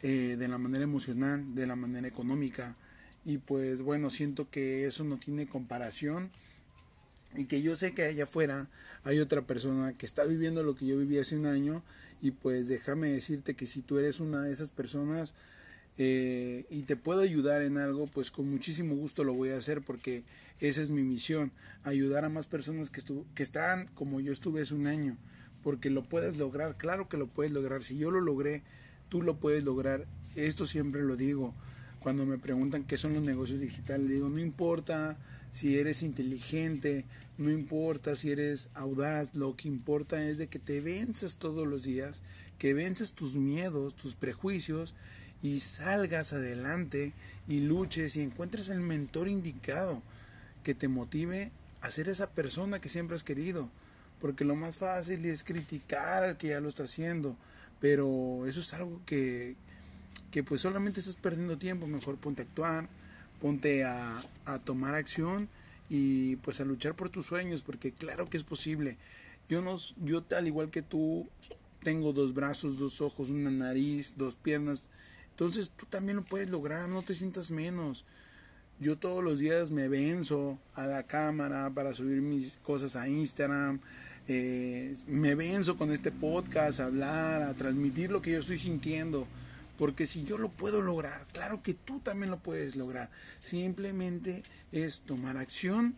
eh, 0.03 0.35
de 0.37 0.47
la 0.47 0.57
manera 0.57 0.83
emocional, 0.83 1.55
de 1.55 1.65
la 1.65 1.75
manera 1.75 2.07
económica. 2.07 2.75
Y 3.25 3.39
pues 3.39 3.81
bueno, 3.81 4.09
siento 4.09 4.47
que 4.49 4.85
eso 4.85 5.03
no 5.03 5.17
tiene 5.17 5.47
comparación. 5.47 6.29
Y 7.35 7.45
que 7.45 7.61
yo 7.61 7.75
sé 7.75 7.93
que 7.93 8.03
allá 8.03 8.25
afuera 8.25 8.67
hay 9.03 9.19
otra 9.19 9.41
persona 9.41 9.93
que 9.93 10.05
está 10.05 10.23
viviendo 10.25 10.61
lo 10.61 10.75
que 10.75 10.85
yo 10.85 10.97
viví 10.97 11.17
hace 11.17 11.35
un 11.35 11.47
año. 11.47 11.81
Y 12.21 12.31
pues 12.31 12.67
déjame 12.67 13.09
decirte 13.09 13.55
que 13.55 13.65
si 13.65 13.81
tú 13.81 13.97
eres 13.97 14.19
una 14.19 14.43
de 14.43 14.53
esas 14.53 14.69
personas 14.69 15.33
eh, 15.97 16.65
y 16.69 16.83
te 16.83 16.95
puedo 16.95 17.21
ayudar 17.21 17.61
en 17.61 17.77
algo, 17.77 18.07
pues 18.07 18.31
con 18.31 18.49
muchísimo 18.49 18.95
gusto 18.95 19.23
lo 19.23 19.33
voy 19.33 19.49
a 19.49 19.57
hacer 19.57 19.81
porque 19.81 20.23
esa 20.59 20.81
es 20.81 20.91
mi 20.91 21.03
misión, 21.03 21.51
ayudar 21.83 22.25
a 22.25 22.29
más 22.29 22.47
personas 22.47 22.89
que, 22.89 23.01
que 23.35 23.43
están 23.43 23.87
como 23.93 24.19
yo 24.19 24.31
estuve 24.31 24.61
hace 24.61 24.73
un 24.73 24.87
año, 24.87 25.15
porque 25.63 25.89
lo 25.89 26.03
puedes 26.03 26.37
lograr, 26.37 26.75
claro 26.77 27.07
que 27.07 27.17
lo 27.17 27.27
puedes 27.27 27.51
lograr, 27.51 27.83
si 27.83 27.97
yo 27.97 28.11
lo 28.11 28.21
logré, 28.21 28.61
tú 29.13 29.21
lo 29.21 29.35
puedes 29.35 29.63
lograr, 29.63 30.03
esto 30.35 30.65
siempre 30.65 31.03
lo 31.03 31.15
digo, 31.15 31.53
cuando 31.99 32.25
me 32.25 32.39
preguntan 32.39 32.83
qué 32.83 32.97
son 32.97 33.13
los 33.13 33.21
negocios 33.21 33.59
digitales, 33.59 34.09
digo, 34.09 34.27
no 34.27 34.39
importa 34.39 35.15
si 35.51 35.77
eres 35.77 36.01
inteligente, 36.01 37.05
no 37.37 37.51
importa 37.51 38.15
si 38.15 38.31
eres 38.31 38.69
audaz, 38.73 39.35
lo 39.35 39.55
que 39.55 39.67
importa 39.67 40.27
es 40.27 40.39
de 40.39 40.47
que 40.47 40.57
te 40.57 40.81
venzas 40.81 41.35
todos 41.35 41.67
los 41.67 41.83
días, 41.83 42.23
que 42.57 42.73
vences 42.73 43.11
tus 43.11 43.35
miedos, 43.35 43.93
tus 43.93 44.15
prejuicios 44.15 44.95
y 45.43 45.59
salgas 45.59 46.33
adelante 46.33 47.11
y 47.47 47.59
luches 47.59 48.15
y 48.15 48.21
encuentres 48.21 48.69
el 48.69 48.79
mentor 48.79 49.27
indicado 49.27 50.01
que 50.63 50.73
te 50.73 50.87
motive 50.87 51.51
a 51.81 51.91
ser 51.91 52.09
esa 52.09 52.31
persona 52.31 52.79
que 52.79 52.89
siempre 52.89 53.15
has 53.15 53.23
querido. 53.23 53.69
Porque 54.19 54.43
lo 54.43 54.55
más 54.55 54.77
fácil 54.77 55.23
es 55.25 55.43
criticar 55.43 56.23
al 56.23 56.35
que 56.35 56.47
ya 56.47 56.61
lo 56.61 56.69
está 56.69 56.85
haciendo, 56.85 57.35
pero 57.83 58.47
eso 58.47 58.61
es 58.61 58.73
algo 58.73 58.97
que, 59.05 59.57
que 60.31 60.41
pues 60.41 60.61
solamente 60.61 61.01
estás 61.01 61.17
perdiendo 61.17 61.57
tiempo, 61.57 61.85
mejor 61.85 62.15
ponte 62.15 62.41
a 62.41 62.45
actuar, 62.45 62.87
ponte 63.41 63.83
a, 63.83 64.23
tomar 64.63 64.95
acción 64.95 65.49
y 65.89 66.37
pues 66.37 66.61
a 66.61 66.63
luchar 66.63 66.93
por 66.93 67.09
tus 67.09 67.25
sueños, 67.25 67.61
porque 67.61 67.91
claro 67.91 68.29
que 68.29 68.37
es 68.37 68.45
posible. 68.45 68.95
Yo, 69.49 69.61
no, 69.61 69.75
yo 69.97 70.23
al 70.33 70.47
igual 70.47 70.71
que 70.71 70.81
tú, 70.81 71.27
tengo 71.83 72.13
dos 72.13 72.33
brazos, 72.33 72.77
dos 72.77 73.01
ojos, 73.01 73.27
una 73.27 73.51
nariz, 73.51 74.13
dos 74.15 74.35
piernas. 74.35 74.83
Entonces 75.31 75.69
tú 75.71 75.85
también 75.85 76.15
lo 76.15 76.23
puedes 76.23 76.49
lograr, 76.49 76.87
no 76.87 77.01
te 77.01 77.13
sientas 77.13 77.51
menos. 77.51 78.05
Yo 78.79 78.95
todos 78.95 79.21
los 79.21 79.39
días 79.39 79.71
me 79.71 79.89
venzo 79.89 80.57
a 80.75 80.87
la 80.87 81.03
cámara 81.03 81.69
para 81.69 81.93
subir 81.93 82.21
mis 82.21 82.55
cosas 82.63 82.95
a 82.95 83.09
Instagram. 83.09 83.81
Eh, 84.27 84.95
me 85.07 85.35
venzo 85.35 85.77
con 85.77 85.91
este 85.91 86.11
podcast, 86.11 86.79
a 86.79 86.85
hablar, 86.85 87.41
a 87.41 87.53
transmitir 87.53 88.11
lo 88.11 88.21
que 88.21 88.31
yo 88.31 88.39
estoy 88.39 88.59
sintiendo. 88.59 89.27
Porque 89.77 90.07
si 90.07 90.23
yo 90.23 90.37
lo 90.37 90.49
puedo 90.49 90.81
lograr, 90.81 91.25
claro 91.33 91.61
que 91.61 91.73
tú 91.73 91.99
también 91.99 92.31
lo 92.31 92.37
puedes 92.37 92.75
lograr. 92.75 93.09
Simplemente 93.43 94.43
es 94.71 95.01
tomar 95.01 95.37
acción, 95.37 95.95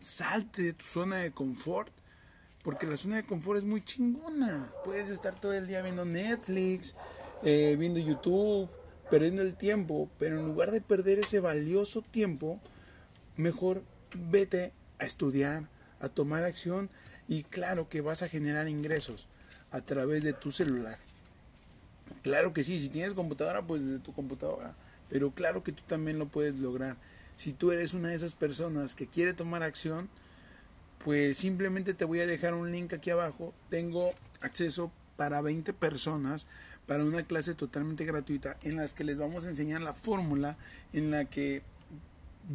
salte 0.00 0.62
de 0.62 0.72
tu 0.72 0.84
zona 0.84 1.16
de 1.16 1.30
confort, 1.30 1.88
porque 2.62 2.86
la 2.86 2.96
zona 2.96 3.16
de 3.16 3.24
confort 3.24 3.60
es 3.60 3.64
muy 3.64 3.82
chingona. 3.82 4.68
Puedes 4.84 5.10
estar 5.10 5.38
todo 5.40 5.52
el 5.54 5.68
día 5.68 5.80
viendo 5.82 6.04
Netflix, 6.04 6.94
eh, 7.44 7.76
viendo 7.78 8.00
YouTube, 8.00 8.68
perdiendo 9.10 9.42
el 9.42 9.54
tiempo, 9.54 10.10
pero 10.18 10.38
en 10.38 10.46
lugar 10.46 10.70
de 10.70 10.80
perder 10.80 11.20
ese 11.20 11.40
valioso 11.40 12.02
tiempo, 12.02 12.60
mejor 13.36 13.82
vete 14.30 14.72
a 14.98 15.06
estudiar, 15.06 15.64
a 16.00 16.08
tomar 16.08 16.44
acción 16.44 16.88
y 17.28 17.44
claro 17.44 17.88
que 17.88 18.00
vas 18.00 18.22
a 18.22 18.28
generar 18.28 18.68
ingresos 18.68 19.26
a 19.70 19.80
través 19.80 20.24
de 20.24 20.32
tu 20.32 20.50
celular. 20.50 20.98
Claro 22.22 22.52
que 22.52 22.64
sí, 22.64 22.80
si 22.80 22.88
tienes 22.88 23.12
computadora, 23.12 23.62
pues 23.62 23.84
desde 23.84 24.00
tu 24.00 24.12
computadora. 24.12 24.74
Pero 25.08 25.30
claro 25.30 25.62
que 25.62 25.72
tú 25.72 25.82
también 25.86 26.18
lo 26.18 26.26
puedes 26.26 26.56
lograr. 26.56 26.96
Si 27.36 27.52
tú 27.52 27.72
eres 27.72 27.94
una 27.94 28.08
de 28.08 28.16
esas 28.16 28.34
personas 28.34 28.94
que 28.94 29.06
quiere 29.06 29.32
tomar 29.32 29.62
acción, 29.62 30.08
pues 31.04 31.38
simplemente 31.38 31.94
te 31.94 32.04
voy 32.04 32.20
a 32.20 32.26
dejar 32.26 32.54
un 32.54 32.70
link 32.72 32.92
aquí 32.92 33.10
abajo. 33.10 33.54
Tengo 33.70 34.12
acceso 34.40 34.92
para 35.16 35.40
20 35.40 35.72
personas 35.72 36.46
para 36.86 37.04
una 37.04 37.22
clase 37.22 37.54
totalmente 37.54 38.04
gratuita 38.04 38.56
en 38.62 38.76
las 38.76 38.92
que 38.92 39.04
les 39.04 39.18
vamos 39.18 39.44
a 39.44 39.48
enseñar 39.48 39.80
la 39.80 39.94
fórmula 39.94 40.56
en 40.92 41.10
la 41.10 41.24
que 41.24 41.62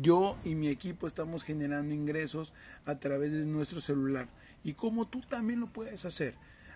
yo 0.02 0.38
y 0.44 0.56
mi 0.56 0.68
equipo 0.68 1.08
estamos 1.08 1.44
generando 1.44 1.94
ingresos 1.94 2.54
a 2.86 2.96
través 2.96 3.32
de 3.32 3.46
nuestro 3.46 3.82
celular 3.82 4.28
y 4.64 4.74
cómo 4.74 5.06
tú 5.06 5.22
también 5.22 5.60
lo 5.60 5.68
puedes 5.68 6.06
hacer. 6.06 6.34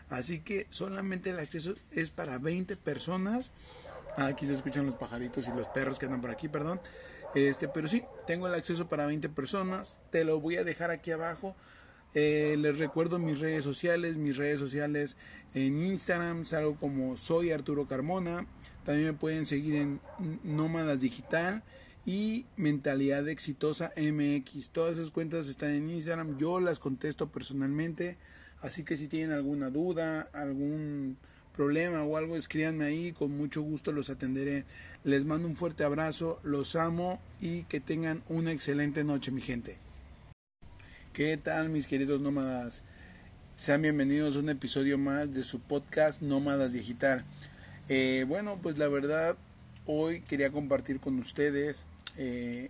Así 0.10 0.40
que 0.40 0.68
solamente 0.70 1.32
el 1.32 1.40
acceso 1.40 1.76
es 1.92 2.12
para 2.12 2.38
20 2.38 2.76
personas. 2.78 3.52
Aquí 4.18 4.46
se 4.46 4.54
escuchan 4.54 4.86
los 4.86 4.96
pajaritos 4.96 5.48
y 5.48 5.56
los 5.56 5.68
perros 5.68 6.00
que 6.00 6.06
andan 6.06 6.22
por 6.22 6.32
aquí, 6.32 6.48
perdón. 6.48 6.80
Este, 7.36 7.68
pero 7.68 7.88
sí, 7.88 8.04
tengo 8.26 8.48
el 8.48 8.54
acceso 8.54 8.88
para 8.88 9.06
20 9.06 9.30
personas. 9.30 9.98
Te 10.12 10.24
lo 10.24 10.40
voy 10.40 10.58
a 10.58 10.64
dejar 10.64 10.92
aquí 10.92 11.12
abajo. 11.12 11.56
Eh, 12.16 12.56
les 12.58 12.80
recuerdo 12.80 13.20
mis 13.20 13.40
redes 13.40 13.64
sociales, 13.64 14.18
mis 14.18 14.36
redes 14.36 14.60
sociales 14.60 15.16
en 15.54 15.80
Instagram, 15.80 16.46
salgo 16.46 16.76
como 16.76 17.18
soy 17.18 17.52
Arturo 17.52 17.88
Carmona. 17.88 18.46
También 18.86 19.10
me 19.10 19.14
pueden 19.14 19.46
seguir 19.46 19.76
en 19.76 20.00
Nómadas 20.44 21.02
Digital 21.02 21.62
y 22.10 22.48
Mentalidad 22.58 23.28
Exitosa 23.30 23.92
MX. 23.96 24.72
Todas 24.72 24.98
esas 24.98 25.12
cuentas 25.12 25.48
están 25.48 25.76
en 25.76 25.92
Instagram. 25.92 26.40
Yo 26.40 26.60
las 26.60 26.80
contesto 26.80 27.30
personalmente. 27.30 28.18
Así 28.64 28.84
que 28.84 28.98
si 28.98 29.08
tienen 29.08 29.32
alguna 29.32 29.70
duda, 29.70 30.28
algún 30.34 31.18
problema 31.56 32.02
o 32.02 32.18
algo, 32.18 32.36
escríbanme 32.36 32.86
ahí, 32.86 33.12
con 33.12 33.38
mucho 33.38 33.62
gusto 33.62 33.92
los 33.92 34.10
atenderé. 34.10 34.66
Les 35.04 35.24
mando 35.24 35.48
un 35.48 35.56
fuerte 35.56 35.84
abrazo, 35.84 36.40
los 36.42 36.76
amo 36.76 37.22
y 37.42 37.62
que 37.66 37.80
tengan 37.80 38.24
una 38.28 38.54
excelente 38.54 39.04
noche, 39.04 39.30
mi 39.30 39.42
gente. 39.42 39.78
¿Qué 41.14 41.38
tal, 41.38 41.70
mis 41.70 41.86
queridos 41.86 42.22
nómadas? 42.22 42.82
Sean 43.56 43.84
bienvenidos 43.84 44.36
a 44.36 44.40
un 44.40 44.50
episodio 44.50 44.98
más 44.98 45.32
de 45.36 45.44
su 45.44 45.60
podcast 45.60 46.24
Nómadas 46.24 46.74
Digital. 46.74 47.24
Eh, 47.88 48.26
bueno, 48.28 48.58
pues 48.64 48.80
la 48.80 48.88
verdad, 48.88 49.38
hoy 49.86 50.22
quería 50.22 50.52
compartir 50.52 51.00
con 51.00 51.20
ustedes 51.20 51.86
eh, 52.18 52.70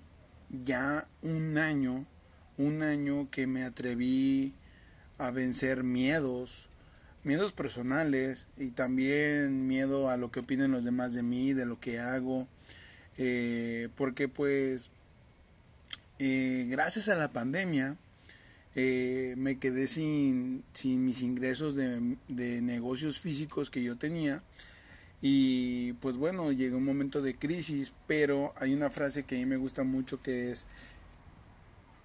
ya 0.63 1.07
un 1.21 1.57
año, 1.57 2.05
un 2.57 2.81
año 2.83 3.29
que 3.31 3.47
me 3.47 3.63
atreví 3.63 4.53
a 5.17 5.31
vencer 5.31 5.83
miedos, 5.83 6.69
miedos 7.23 7.51
personales 7.51 8.47
y 8.57 8.71
también 8.71 9.67
miedo 9.67 10.09
a 10.09 10.17
lo 10.17 10.31
que 10.31 10.39
opinen 10.39 10.71
los 10.71 10.83
demás 10.83 11.13
de 11.13 11.23
mí, 11.23 11.53
de 11.53 11.65
lo 11.65 11.79
que 11.79 11.99
hago, 11.99 12.47
eh, 13.17 13.89
porque 13.97 14.27
pues 14.27 14.89
eh, 16.19 16.67
gracias 16.69 17.09
a 17.09 17.15
la 17.15 17.31
pandemia 17.31 17.97
eh, 18.75 19.35
me 19.37 19.57
quedé 19.57 19.87
sin, 19.87 20.63
sin 20.73 21.05
mis 21.05 21.21
ingresos 21.21 21.75
de, 21.75 22.15
de, 22.27 22.61
negocios 22.61 23.19
físicos 23.19 23.69
que 23.69 23.83
yo 23.83 23.97
tenía. 23.97 24.41
Y 25.21 25.93
pues 25.93 26.15
bueno, 26.15 26.51
llegó 26.51 26.77
un 26.77 26.85
momento 26.85 27.21
de 27.21 27.35
crisis, 27.35 27.91
pero 28.07 28.53
hay 28.57 28.73
una 28.73 28.89
frase 28.89 29.23
que 29.23 29.35
a 29.35 29.39
mí 29.39 29.45
me 29.45 29.57
gusta 29.57 29.83
mucho 29.83 30.21
que 30.21 30.51
es 30.51 30.65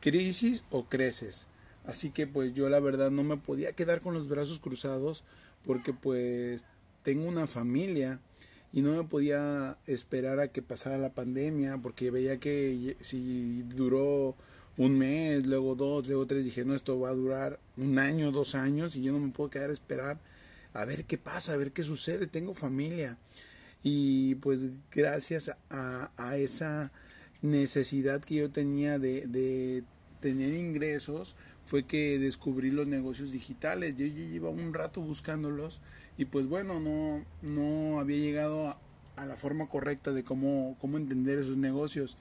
crisis 0.00 0.64
o 0.71 0.85
creces. 0.85 1.47
Así 1.87 2.11
que 2.11 2.26
pues 2.26 2.54
yo 2.54 2.68
la 2.68 2.80
verdad 2.80 3.11
no 3.11 3.23
me 3.25 3.37
podía 3.37 3.73
quedar 3.73 4.00
con 4.00 4.14
los 4.14 4.28
brazos 4.28 4.59
cruzados 4.59 5.23
porque 5.66 5.92
pues 5.92 6.64
tengo 7.02 7.26
una 7.26 7.47
familia 7.47 8.18
y 8.73 8.83
no 8.83 8.92
me 8.92 9.09
podía 9.09 9.76
esperar 9.87 10.40
a 10.40 10.49
que 10.49 10.62
pasara 10.62 10.99
la 10.99 11.11
pandemia 11.11 11.78
porque 11.78 12.11
veía 12.11 12.38
que 12.38 12.97
si 13.00 13.62
duró 13.75 14.35
un 14.76 14.99
mes, 14.99 15.47
luego 15.47 15.76
dos, 15.76 16.09
luego 16.09 16.26
tres, 16.26 16.44
dije, 16.44 16.64
no, 16.64 16.75
esto 16.75 16.99
va 16.99 17.11
a 17.11 17.14
durar 17.14 17.61
un 17.76 17.99
año, 17.99 18.33
dos 18.33 18.56
años 18.56 18.97
y 18.97 19.02
yo 19.02 19.12
no 19.12 19.21
me 19.21 19.30
puedo 19.30 19.50
quedar 19.50 19.71
a 19.71 19.75
esperar 19.75 20.18
a 20.74 20.84
ver 20.84 21.04
qué 21.04 21.16
pasa, 21.16 21.54
a 21.54 21.56
ver 21.56 21.72
qué 21.72 21.84
sucede, 21.84 22.26
tengo 22.26 22.52
familia. 22.52 23.16
Y 23.82 24.36
pues 24.36 24.60
gracias 24.90 25.52
a, 25.70 26.36
esa 26.36 26.90
necesidad 27.42 28.22
que 28.22 28.36
yo 28.36 28.50
tenía 28.50 28.98
de, 28.98 29.84
tener 30.20 30.54
ingresos, 30.54 31.36
fue 31.66 31.84
que 31.84 32.18
descubrí 32.18 32.70
los 32.70 32.88
negocios 32.88 33.32
digitales. 33.32 33.96
Yo 33.96 34.06
ya 34.06 34.14
llevaba 34.14 34.54
un 34.54 34.74
rato 34.74 35.00
buscándolos 35.00 35.80
y 36.18 36.26
pues 36.26 36.46
bueno, 36.46 36.80
no, 36.80 37.24
no 37.42 38.00
había 38.00 38.18
llegado 38.18 38.68
a, 38.68 38.78
a 39.16 39.26
la 39.26 39.36
forma 39.36 39.68
correcta 39.68 40.12
de 40.12 40.24
cómo, 40.24 40.76
cómo 40.80 40.98
entender 40.98 41.38
esos 41.38 41.56
negocios. 41.56 42.16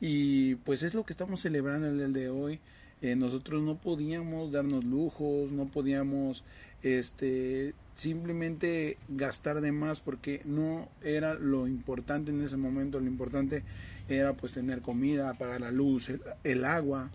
Y 0.00 0.56
pues 0.56 0.82
es 0.82 0.94
lo 0.94 1.04
que 1.04 1.12
estamos 1.12 1.40
celebrando 1.40 1.88
el 1.88 1.98
día 1.98 2.08
de 2.08 2.28
hoy. 2.30 2.60
Eh, 3.02 3.16
nosotros 3.16 3.62
no 3.62 3.76
podíamos 3.76 4.52
darnos 4.52 4.84
lujos, 4.84 5.52
no 5.52 5.66
podíamos 5.66 6.42
este 6.84 7.74
simplemente 7.94 8.98
gastar 9.08 9.60
de 9.60 9.72
más 9.72 10.00
porque 10.00 10.42
no 10.44 10.88
era 11.02 11.34
lo 11.34 11.66
importante 11.66 12.30
en 12.30 12.42
ese 12.42 12.56
momento, 12.56 13.00
lo 13.00 13.06
importante 13.06 13.62
era 14.08 14.34
pues 14.34 14.52
tener 14.52 14.80
comida, 14.80 15.34
pagar 15.34 15.60
la 15.60 15.70
luz, 15.70 16.10
el, 16.42 16.64
agua, 16.64 17.08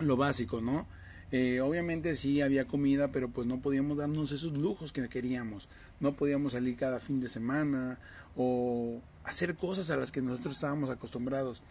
lo 0.00 0.16
básico, 0.16 0.60
¿no? 0.60 0.86
Eh, 1.32 1.60
obviamente 1.60 2.16
sí 2.16 2.40
había 2.40 2.64
comida, 2.64 3.08
pero 3.08 3.28
pues 3.28 3.46
no 3.46 3.58
podíamos 3.58 3.98
darnos 3.98 4.32
esos 4.32 4.52
lujos 4.52 4.92
que 4.92 5.08
queríamos. 5.08 5.68
No 6.00 6.12
podíamos 6.12 6.52
salir 6.52 6.76
cada 6.76 7.00
fin 7.00 7.20
de 7.20 7.28
semana 7.28 7.98
o 8.36 9.00
hacer 9.24 9.54
cosas 9.54 9.90
a 9.90 9.96
las 9.96 10.10
que 10.10 10.22
nosotros 10.22 10.54
estábamos 10.54 10.90
acostumbrados. 10.90 11.62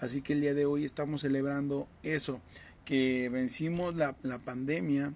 Así 0.00 0.22
que 0.22 0.34
el 0.34 0.40
día 0.40 0.54
de 0.54 0.66
hoy 0.66 0.84
estamos 0.84 1.22
celebrando 1.22 1.88
eso, 2.02 2.40
que 2.84 3.28
vencimos 3.28 3.94
la, 3.94 4.14
la 4.22 4.38
pandemia, 4.38 5.12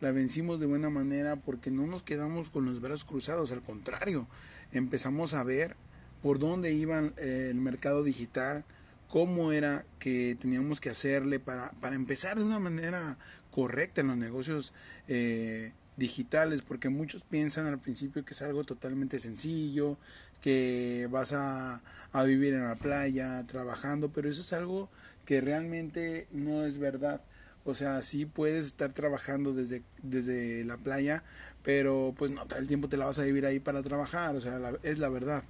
la 0.00 0.12
vencimos 0.12 0.60
de 0.60 0.66
buena 0.66 0.90
manera 0.90 1.36
porque 1.36 1.70
no 1.70 1.86
nos 1.86 2.02
quedamos 2.02 2.50
con 2.50 2.66
los 2.66 2.80
brazos 2.80 3.04
cruzados, 3.04 3.52
al 3.52 3.62
contrario, 3.62 4.26
empezamos 4.72 5.34
a 5.34 5.44
ver 5.44 5.76
por 6.22 6.38
dónde 6.38 6.72
iba 6.72 7.00
eh, 7.18 7.48
el 7.50 7.56
mercado 7.56 8.02
digital, 8.02 8.64
cómo 9.08 9.52
era 9.52 9.84
que 9.98 10.36
teníamos 10.40 10.80
que 10.80 10.90
hacerle 10.90 11.38
para, 11.38 11.70
para 11.80 11.96
empezar 11.96 12.36
de 12.36 12.44
una 12.44 12.58
manera 12.58 13.16
correcta 13.50 14.00
en 14.00 14.08
los 14.08 14.16
negocios 14.16 14.72
eh, 15.08 15.72
digitales, 15.96 16.62
porque 16.62 16.88
muchos 16.88 17.22
piensan 17.22 17.66
al 17.66 17.78
principio 17.78 18.24
que 18.24 18.34
es 18.34 18.42
algo 18.42 18.64
totalmente 18.64 19.18
sencillo, 19.18 19.96
que 20.42 21.08
vas 21.10 21.32
a, 21.32 21.80
a 22.12 22.22
vivir 22.24 22.54
en 22.54 22.64
la 22.64 22.74
playa, 22.74 23.42
trabajando, 23.46 24.10
pero 24.10 24.28
eso 24.28 24.42
es 24.42 24.52
algo 24.52 24.88
que 25.24 25.40
realmente 25.40 26.26
no 26.32 26.64
es 26.64 26.78
verdad. 26.78 27.20
O 27.66 27.74
sea, 27.74 28.00
sí 28.02 28.26
puedes 28.26 28.64
estar 28.64 28.92
trabajando 28.92 29.52
desde, 29.52 29.82
desde 30.02 30.64
la 30.64 30.76
playa, 30.76 31.24
pero 31.64 32.14
pues 32.16 32.30
no 32.30 32.46
todo 32.46 32.60
el 32.60 32.68
tiempo 32.68 32.88
te 32.88 32.96
la 32.96 33.06
vas 33.06 33.18
a 33.18 33.24
vivir 33.24 33.44
ahí 33.44 33.58
para 33.58 33.82
trabajar, 33.82 34.36
o 34.36 34.40
sea, 34.40 34.60
es 34.84 35.00
la 35.00 35.08
verdad. 35.08 35.42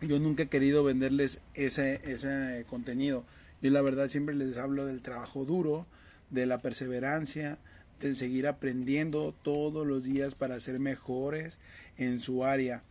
Yo 0.00 0.18
nunca 0.18 0.44
he 0.44 0.48
querido 0.48 0.82
venderles 0.82 1.40
ese, 1.52 2.00
ese 2.10 2.64
contenido. 2.70 3.24
Yo 3.60 3.70
la 3.70 3.82
verdad 3.82 4.08
siempre 4.08 4.34
les 4.34 4.56
hablo 4.56 4.86
del 4.86 5.02
trabajo 5.02 5.44
duro, 5.44 5.86
de 6.30 6.46
la 6.46 6.58
perseverancia, 6.58 7.58
del 8.00 8.16
seguir 8.16 8.46
aprendiendo 8.46 9.34
todos 9.42 9.86
los 9.86 10.04
días 10.04 10.34
para 10.34 10.58
ser 10.60 10.78
mejores 10.78 11.58
en 11.98 12.20
su 12.20 12.46
área. 12.46 12.82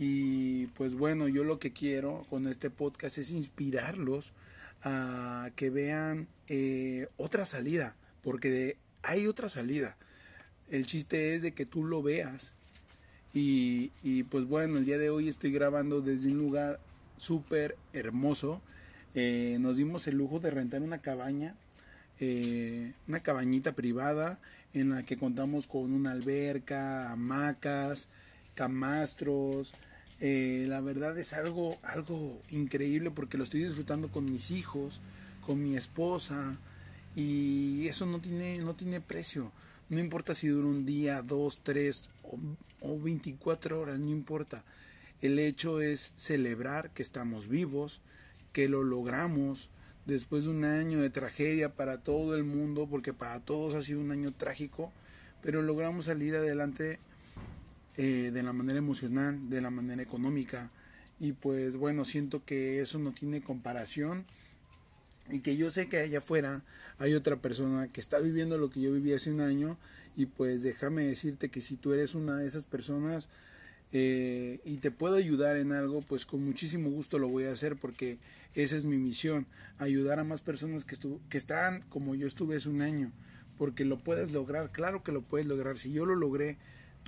Y 0.00 0.66
pues 0.76 0.94
bueno, 0.94 1.28
yo 1.28 1.44
lo 1.44 1.60
que 1.60 1.72
quiero 1.72 2.26
con 2.28 2.48
este 2.48 2.70
podcast 2.70 3.18
es 3.18 3.30
inspirarlos 3.30 4.32
a 4.82 5.50
que 5.56 5.70
vean 5.70 6.26
eh, 6.48 7.08
otra 7.16 7.46
salida, 7.46 7.94
porque 8.22 8.76
hay 9.02 9.26
otra 9.26 9.48
salida. 9.48 9.96
El 10.70 10.86
chiste 10.86 11.34
es 11.34 11.42
de 11.42 11.52
que 11.52 11.66
tú 11.66 11.84
lo 11.84 12.02
veas. 12.02 12.52
Y, 13.34 13.90
y 14.02 14.22
pues 14.24 14.46
bueno, 14.46 14.78
el 14.78 14.84
día 14.84 14.98
de 14.98 15.10
hoy 15.10 15.28
estoy 15.28 15.52
grabando 15.52 16.00
desde 16.00 16.28
un 16.28 16.38
lugar 16.38 16.80
súper 17.18 17.76
hermoso. 17.92 18.60
Eh, 19.14 19.56
nos 19.60 19.76
dimos 19.76 20.06
el 20.06 20.16
lujo 20.16 20.40
de 20.40 20.50
rentar 20.50 20.82
una 20.82 20.98
cabaña, 20.98 21.54
eh, 22.20 22.92
una 23.06 23.20
cabañita 23.20 23.72
privada 23.72 24.38
en 24.74 24.90
la 24.90 25.02
que 25.02 25.16
contamos 25.16 25.66
con 25.66 25.92
una 25.92 26.12
alberca, 26.12 27.10
hamacas, 27.10 28.08
camastros, 28.54 29.74
eh, 30.20 30.66
la 30.68 30.80
verdad 30.80 31.16
es 31.18 31.32
algo, 31.32 31.76
algo 31.82 32.40
increíble 32.50 33.10
porque 33.10 33.38
lo 33.38 33.44
estoy 33.44 33.62
disfrutando 33.64 34.08
con 34.08 34.30
mis 34.30 34.50
hijos, 34.50 35.00
con 35.46 35.62
mi 35.62 35.76
esposa 35.76 36.56
y 37.14 37.86
eso 37.88 38.06
no 38.06 38.20
tiene, 38.20 38.58
no 38.58 38.74
tiene 38.74 39.00
precio. 39.00 39.50
No 39.88 40.00
importa 40.00 40.34
si 40.34 40.48
dura 40.48 40.68
un 40.68 40.84
día, 40.84 41.22
dos, 41.22 41.60
tres 41.62 42.04
o, 42.24 42.38
o 42.80 43.00
24 43.00 43.80
horas, 43.80 43.98
no 43.98 44.08
importa. 44.08 44.62
El 45.22 45.38
hecho 45.38 45.80
es 45.80 46.12
celebrar 46.16 46.90
que 46.90 47.02
estamos 47.02 47.48
vivos, 47.48 48.00
que 48.52 48.68
lo 48.68 48.84
logramos 48.84 49.68
después 50.06 50.44
de 50.44 50.50
un 50.50 50.64
año 50.64 51.00
de 51.00 51.10
tragedia 51.10 51.68
para 51.68 51.98
todo 51.98 52.36
el 52.36 52.44
mundo, 52.44 52.86
porque 52.90 53.12
para 53.12 53.40
todos 53.40 53.74
ha 53.74 53.82
sido 53.82 54.00
un 54.00 54.10
año 54.10 54.32
trágico, 54.32 54.92
pero 55.42 55.62
logramos 55.62 56.06
salir 56.06 56.34
adelante 56.34 56.98
eh, 57.98 58.30
de 58.32 58.42
la 58.42 58.54
manera 58.54 58.78
emocional, 58.78 59.50
de 59.50 59.60
la 59.60 59.70
manera 59.70 60.02
económica. 60.02 60.70
Y 61.20 61.32
pues 61.32 61.76
bueno, 61.76 62.04
siento 62.04 62.42
que 62.44 62.80
eso 62.80 62.98
no 62.98 63.12
tiene 63.12 63.42
comparación. 63.42 64.24
Y 65.30 65.40
que 65.40 65.56
yo 65.58 65.70
sé 65.70 65.88
que 65.88 65.98
allá 65.98 66.18
afuera 66.18 66.62
hay 66.98 67.12
otra 67.12 67.36
persona 67.36 67.88
que 67.88 68.00
está 68.00 68.18
viviendo 68.18 68.56
lo 68.56 68.70
que 68.70 68.80
yo 68.80 68.92
viví 68.92 69.12
hace 69.12 69.30
un 69.30 69.40
año. 69.40 69.76
Y 70.16 70.26
pues 70.26 70.62
déjame 70.62 71.04
decirte 71.04 71.50
que 71.50 71.60
si 71.60 71.76
tú 71.76 71.92
eres 71.92 72.14
una 72.14 72.38
de 72.38 72.48
esas 72.48 72.64
personas 72.64 73.28
eh, 73.92 74.60
y 74.64 74.76
te 74.76 74.90
puedo 74.90 75.16
ayudar 75.16 75.56
en 75.56 75.72
algo, 75.72 76.00
pues 76.02 76.24
con 76.24 76.44
muchísimo 76.44 76.90
gusto 76.90 77.18
lo 77.18 77.28
voy 77.28 77.44
a 77.44 77.52
hacer 77.52 77.76
porque 77.76 78.16
esa 78.54 78.76
es 78.76 78.84
mi 78.84 78.96
misión, 78.96 79.46
ayudar 79.78 80.18
a 80.18 80.24
más 80.24 80.42
personas 80.42 80.84
que, 80.84 80.96
que 81.30 81.38
están 81.38 81.82
como 81.88 82.14
yo 82.14 82.26
estuve 82.26 82.56
hace 82.56 82.68
un 82.68 82.82
año, 82.82 83.10
porque 83.56 83.84
lo 83.84 83.98
puedes 83.98 84.32
lograr, 84.32 84.70
claro 84.70 85.02
que 85.02 85.12
lo 85.12 85.22
puedes 85.22 85.46
lograr, 85.46 85.78
si 85.78 85.92
yo 85.92 86.04
lo 86.04 86.16
logré, 86.16 86.56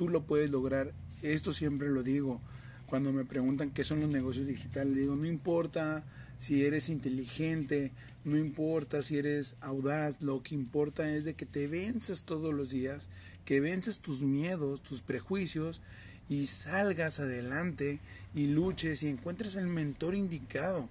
tú 0.01 0.09
lo 0.09 0.23
puedes 0.23 0.51
lograr. 0.51 0.91
Esto 1.21 1.53
siempre 1.53 1.91
lo 1.91 2.03
digo. 2.03 2.41
Cuando 2.87 3.13
me 3.13 3.27
preguntan 3.27 3.69
qué 3.69 3.85
son 3.85 4.01
los 4.01 4.09
negocios 4.09 4.47
digitales, 4.47 4.97
digo, 4.97 5.15
no 5.15 5.27
importa 5.27 6.03
si 6.39 6.65
eres 6.65 6.89
inteligente, 6.89 7.93
no 8.25 8.39
importa 8.39 9.03
si 9.03 9.19
eres 9.19 9.57
audaz, 9.61 10.23
lo 10.23 10.43
que 10.43 10.55
importa 10.55 11.15
es 11.15 11.27
de 11.27 11.35
que 11.35 11.45
te 11.45 11.67
venzas 11.67 12.23
todos 12.23 12.55
los 12.55 12.71
días, 12.71 13.09
que 13.45 13.61
vences 13.61 13.99
tus 13.99 14.23
miedos, 14.23 14.83
tus 14.83 15.03
prejuicios 15.03 15.83
y 16.31 16.47
salgas 16.47 17.21
adelante 17.21 17.99
y 18.35 18.47
luches 18.47 19.03
y 19.03 19.09
encuentres 19.09 19.55
el 19.57 19.67
mentor 19.67 20.15
indicado 20.15 20.89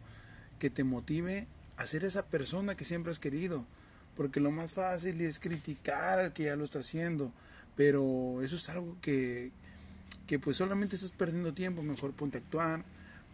que 0.60 0.70
te 0.70 0.84
motive 0.84 1.48
a 1.78 1.88
ser 1.88 2.04
esa 2.04 2.22
persona 2.22 2.76
que 2.76 2.86
siempre 2.86 3.10
has 3.10 3.18
querido. 3.18 3.66
Porque 4.16 4.40
lo 4.40 4.52
más 4.52 4.74
fácil 4.74 5.20
es 5.22 5.40
criticar 5.40 6.20
al 6.20 6.32
que 6.32 6.44
ya 6.44 6.56
lo 6.56 6.64
está 6.64 6.82
haciendo 6.82 7.32
pero 7.80 8.42
eso 8.42 8.58
es 8.58 8.68
algo 8.68 8.94
que, 9.02 9.52
que 10.28 10.38
pues 10.38 10.58
solamente 10.58 10.98
estás 10.98 11.14
perdiendo 11.14 11.54
tiempo, 11.54 11.82
mejor 11.82 12.12
ponte 12.12 12.38
a 12.38 12.42
actuar, 12.42 12.84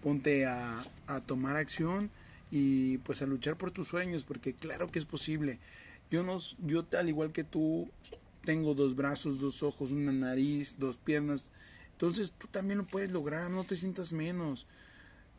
ponte 0.04 0.46
a, 0.46 0.86
a 1.08 1.20
tomar 1.22 1.58
acción 1.58 2.12
y 2.52 3.00
pues 3.00 3.24
a 3.24 3.26
luchar 3.26 3.56
por 3.56 3.72
tus 3.72 3.88
sueños, 3.88 4.24
porque 4.24 4.54
claro 4.54 4.92
que 4.92 5.00
es 5.00 5.06
posible. 5.06 5.58
Yo, 6.12 6.22
no, 6.22 6.38
yo 6.60 6.86
al 6.96 7.10
igual 7.10 7.32
que 7.32 7.44
tú, 7.44 7.90
tengo 8.44 8.76
dos 8.76 8.96
brazos, 8.96 9.40
dos 9.40 9.64
ojos, 9.64 9.90
una 9.90 10.12
nariz, 10.12 10.76
dos 10.78 10.98
piernas. 10.98 11.46
Entonces 11.94 12.32
tú 12.34 12.46
también 12.46 12.78
lo 12.78 12.86
puedes 12.86 13.10
lograr, 13.10 13.50
no 13.50 13.64
te 13.64 13.76
sientas 13.76 14.14
menos. 14.14 14.68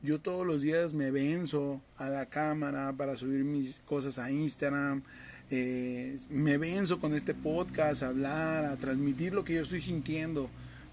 Yo 0.03 0.19
todos 0.19 0.45
los 0.45 0.63
días 0.63 0.95
me 0.95 1.13
venzo 1.13 1.81
a 1.97 2.09
la 2.09 2.27
cámara 2.27 2.93
para 2.93 3.17
subir 3.17 3.45
mis 3.45 3.79
cosas 3.85 4.19
a 4.19 4.33
Instagram, 4.33 5.05
eh, 5.51 6.19
me 6.31 6.59
venzo 6.59 7.01
con 7.01 7.15
este 7.15 7.35
podcast 7.35 8.03
a 8.03 8.09
hablar, 8.09 8.65
a 8.65 8.77
transmitir 8.77 9.33
lo 9.33 9.45
que 9.45 9.55
yo 9.55 9.63
estoy 9.63 9.81
sintiendo. 9.81 10.49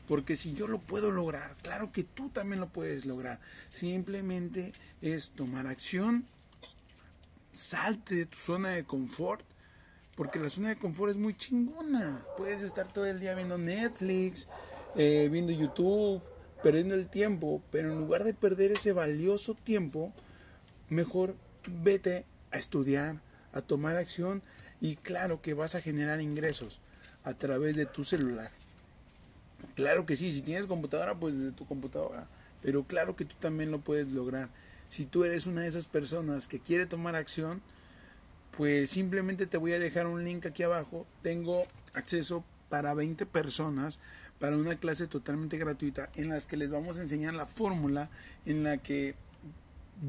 Porque 0.07 0.35
si 0.35 0.53
yo 0.53 0.67
lo 0.67 0.79
puedo 0.79 1.11
lograr, 1.11 1.55
claro 1.61 1.91
que 1.91 2.03
tú 2.03 2.29
también 2.29 2.59
lo 2.59 2.67
puedes 2.67 3.05
lograr. 3.05 3.39
Simplemente 3.71 4.73
es 5.01 5.31
tomar 5.31 5.65
acción, 5.65 6.25
salte 7.53 8.15
de 8.15 8.25
tu 8.25 8.37
zona 8.37 8.69
de 8.69 8.83
confort, 8.83 9.41
Porque 10.15 10.37
la 10.37 10.51
zona 10.51 10.69
de 10.69 10.75
confort 10.75 11.11
es 11.11 11.17
muy 11.17 11.35
chingona. 11.35 12.21
Puedes 12.37 12.61
estar 12.61 12.91
todo 12.91 13.07
el 13.07 13.19
día 13.19 13.33
viendo 13.33 13.57
Netflix, 13.57 14.47
eh, 14.95 15.27
viendo 15.31 15.51
YouTube, 15.51 16.21
perdiendo 16.61 16.93
el 16.93 17.07
tiempo. 17.07 17.63
Pero 17.71 17.91
en 17.91 17.99
lugar 17.99 18.23
de 18.23 18.35
perder 18.35 18.73
ese 18.73 18.93
valioso 18.93 19.55
tiempo, 19.55 20.13
mejor 20.89 21.33
vete 21.81 22.25
a 22.51 22.59
estudiar, 22.59 23.15
a 23.53 23.61
tomar 23.61 23.95
acción 23.97 24.41
y 24.81 24.95
claro 24.95 25.41
que 25.41 25.53
vas 25.53 25.75
a 25.75 25.81
generar 25.81 26.21
ingresos 26.21 26.79
a 27.23 27.33
través 27.33 27.75
de 27.75 27.85
tu 27.85 28.03
celular. 28.03 28.51
Claro 29.75 30.05
que 30.05 30.15
sí, 30.15 30.33
si 30.33 30.41
tienes 30.41 30.65
computadora, 30.65 31.15
pues 31.15 31.37
desde 31.37 31.53
tu 31.53 31.65
computadora. 31.65 32.27
Pero 32.61 32.83
claro 32.83 33.15
que 33.15 33.25
tú 33.25 33.35
también 33.39 33.71
lo 33.71 33.79
puedes 33.79 34.07
lograr. 34.07 34.49
Si 34.89 35.05
tú 35.05 35.23
eres 35.23 35.45
una 35.45 35.61
de 35.61 35.67
esas 35.67 35.87
personas 35.87 36.47
que 36.47 36.59
quiere 36.59 36.85
tomar 36.85 37.15
acción, 37.15 37.61
pues 38.57 38.89
simplemente 38.89 39.47
te 39.47 39.57
voy 39.57 39.73
a 39.73 39.79
dejar 39.79 40.07
un 40.07 40.23
link 40.23 40.45
aquí 40.45 40.63
abajo. 40.63 41.07
Tengo 41.21 41.65
acceso 41.93 42.43
para 42.69 42.93
20 42.93 43.25
personas 43.25 43.99
para 44.39 44.57
una 44.57 44.75
clase 44.75 45.07
totalmente 45.07 45.57
gratuita 45.57 46.09
en 46.15 46.29
las 46.29 46.45
que 46.45 46.57
les 46.57 46.71
vamos 46.71 46.97
a 46.97 47.01
enseñar 47.01 47.33
la 47.33 47.45
fórmula 47.45 48.09
en 48.45 48.63
la 48.63 48.77
que 48.77 49.15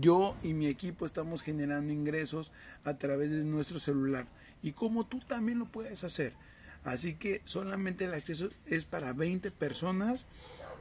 yo 0.00 0.34
y 0.42 0.54
mi 0.54 0.66
equipo 0.66 1.06
estamos 1.06 1.42
generando 1.42 1.92
ingresos 1.92 2.52
a 2.84 2.94
través 2.94 3.30
de 3.30 3.44
nuestro 3.44 3.78
celular 3.78 4.26
y 4.62 4.72
cómo 4.72 5.04
tú 5.04 5.20
también 5.20 5.58
lo 5.58 5.66
puedes 5.66 6.04
hacer. 6.04 6.32
Así 6.84 7.14
que 7.14 7.40
solamente 7.44 8.04
el 8.04 8.14
acceso 8.14 8.48
es 8.66 8.84
para 8.84 9.12
20 9.12 9.50
personas. 9.50 10.26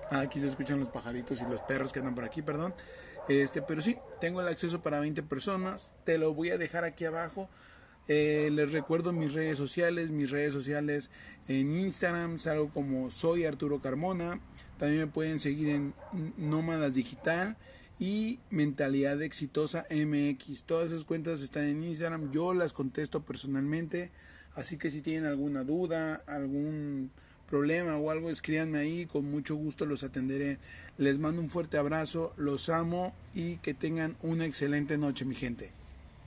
Aquí 0.10 0.40
se 0.40 0.48
escuchan 0.48 0.80
los 0.80 0.90
pajaritos 0.90 1.42
y 1.42 1.50
los 1.50 1.62
perros 1.62 1.94
que 1.94 2.00
andan 2.00 2.16
por 2.16 2.26
aquí, 2.26 2.42
perdón. 2.42 2.74
Este, 3.30 3.62
pero 3.62 3.82
sí, 3.82 3.96
tengo 4.20 4.42
el 4.42 4.48
acceso 4.48 4.82
para 4.82 5.00
20 5.00 5.24
personas. 5.24 5.92
Te 6.06 6.18
lo 6.18 6.34
voy 6.34 6.50
a 6.50 6.58
dejar 6.58 6.84
aquí 6.84 7.06
abajo. 7.06 7.50
Eh, 8.10 8.50
les 8.52 8.72
recuerdo 8.72 9.14
mis 9.14 9.34
redes 9.34 9.58
sociales. 9.58 10.10
Mis 10.10 10.30
redes 10.30 10.54
sociales 10.54 11.10
en 11.48 11.74
Instagram 11.74 12.40
salgo 12.40 12.70
como 12.70 13.12
soy 13.12 13.46
Arturo 13.46 13.80
Carmona. 13.80 14.40
También 14.78 15.02
me 15.02 15.08
pueden 15.08 15.40
seguir 15.40 15.70
en 15.70 15.94
Nómadas 16.38 16.96
Digital 16.96 17.56
y 18.04 18.38
Mentalidad 18.50 19.22
Exitosa 19.22 19.86
MX. 19.90 20.64
Todas 20.66 20.92
esas 20.92 21.06
cuentas 21.06 21.40
están 21.40 21.64
en 21.64 21.86
Instagram. 21.86 22.34
Yo 22.34 22.54
las 22.54 22.74
contesto 22.74 23.22
personalmente. 23.22 24.12
Así 24.56 24.78
que 24.78 24.92
si 24.92 25.00
tienen 25.00 25.24
alguna 25.24 25.64
duda, 25.64 26.22
algún 26.28 27.12
problema 27.50 27.96
o 27.96 28.12
algo, 28.12 28.30
escríbanme 28.30 28.80
ahí, 28.80 29.06
con 29.06 29.32
mucho 29.32 29.56
gusto 29.56 29.86
los 29.86 30.04
atenderé. 30.04 30.58
Les 30.98 31.18
mando 31.18 31.40
un 31.40 31.48
fuerte 31.48 31.78
abrazo, 31.78 32.34
los 32.36 32.68
amo 32.68 33.16
y 33.34 33.56
que 33.58 33.74
tengan 33.74 34.18
una 34.22 34.46
excelente 34.46 34.98
noche, 34.98 35.24
mi 35.24 35.36
gente. 35.36 35.72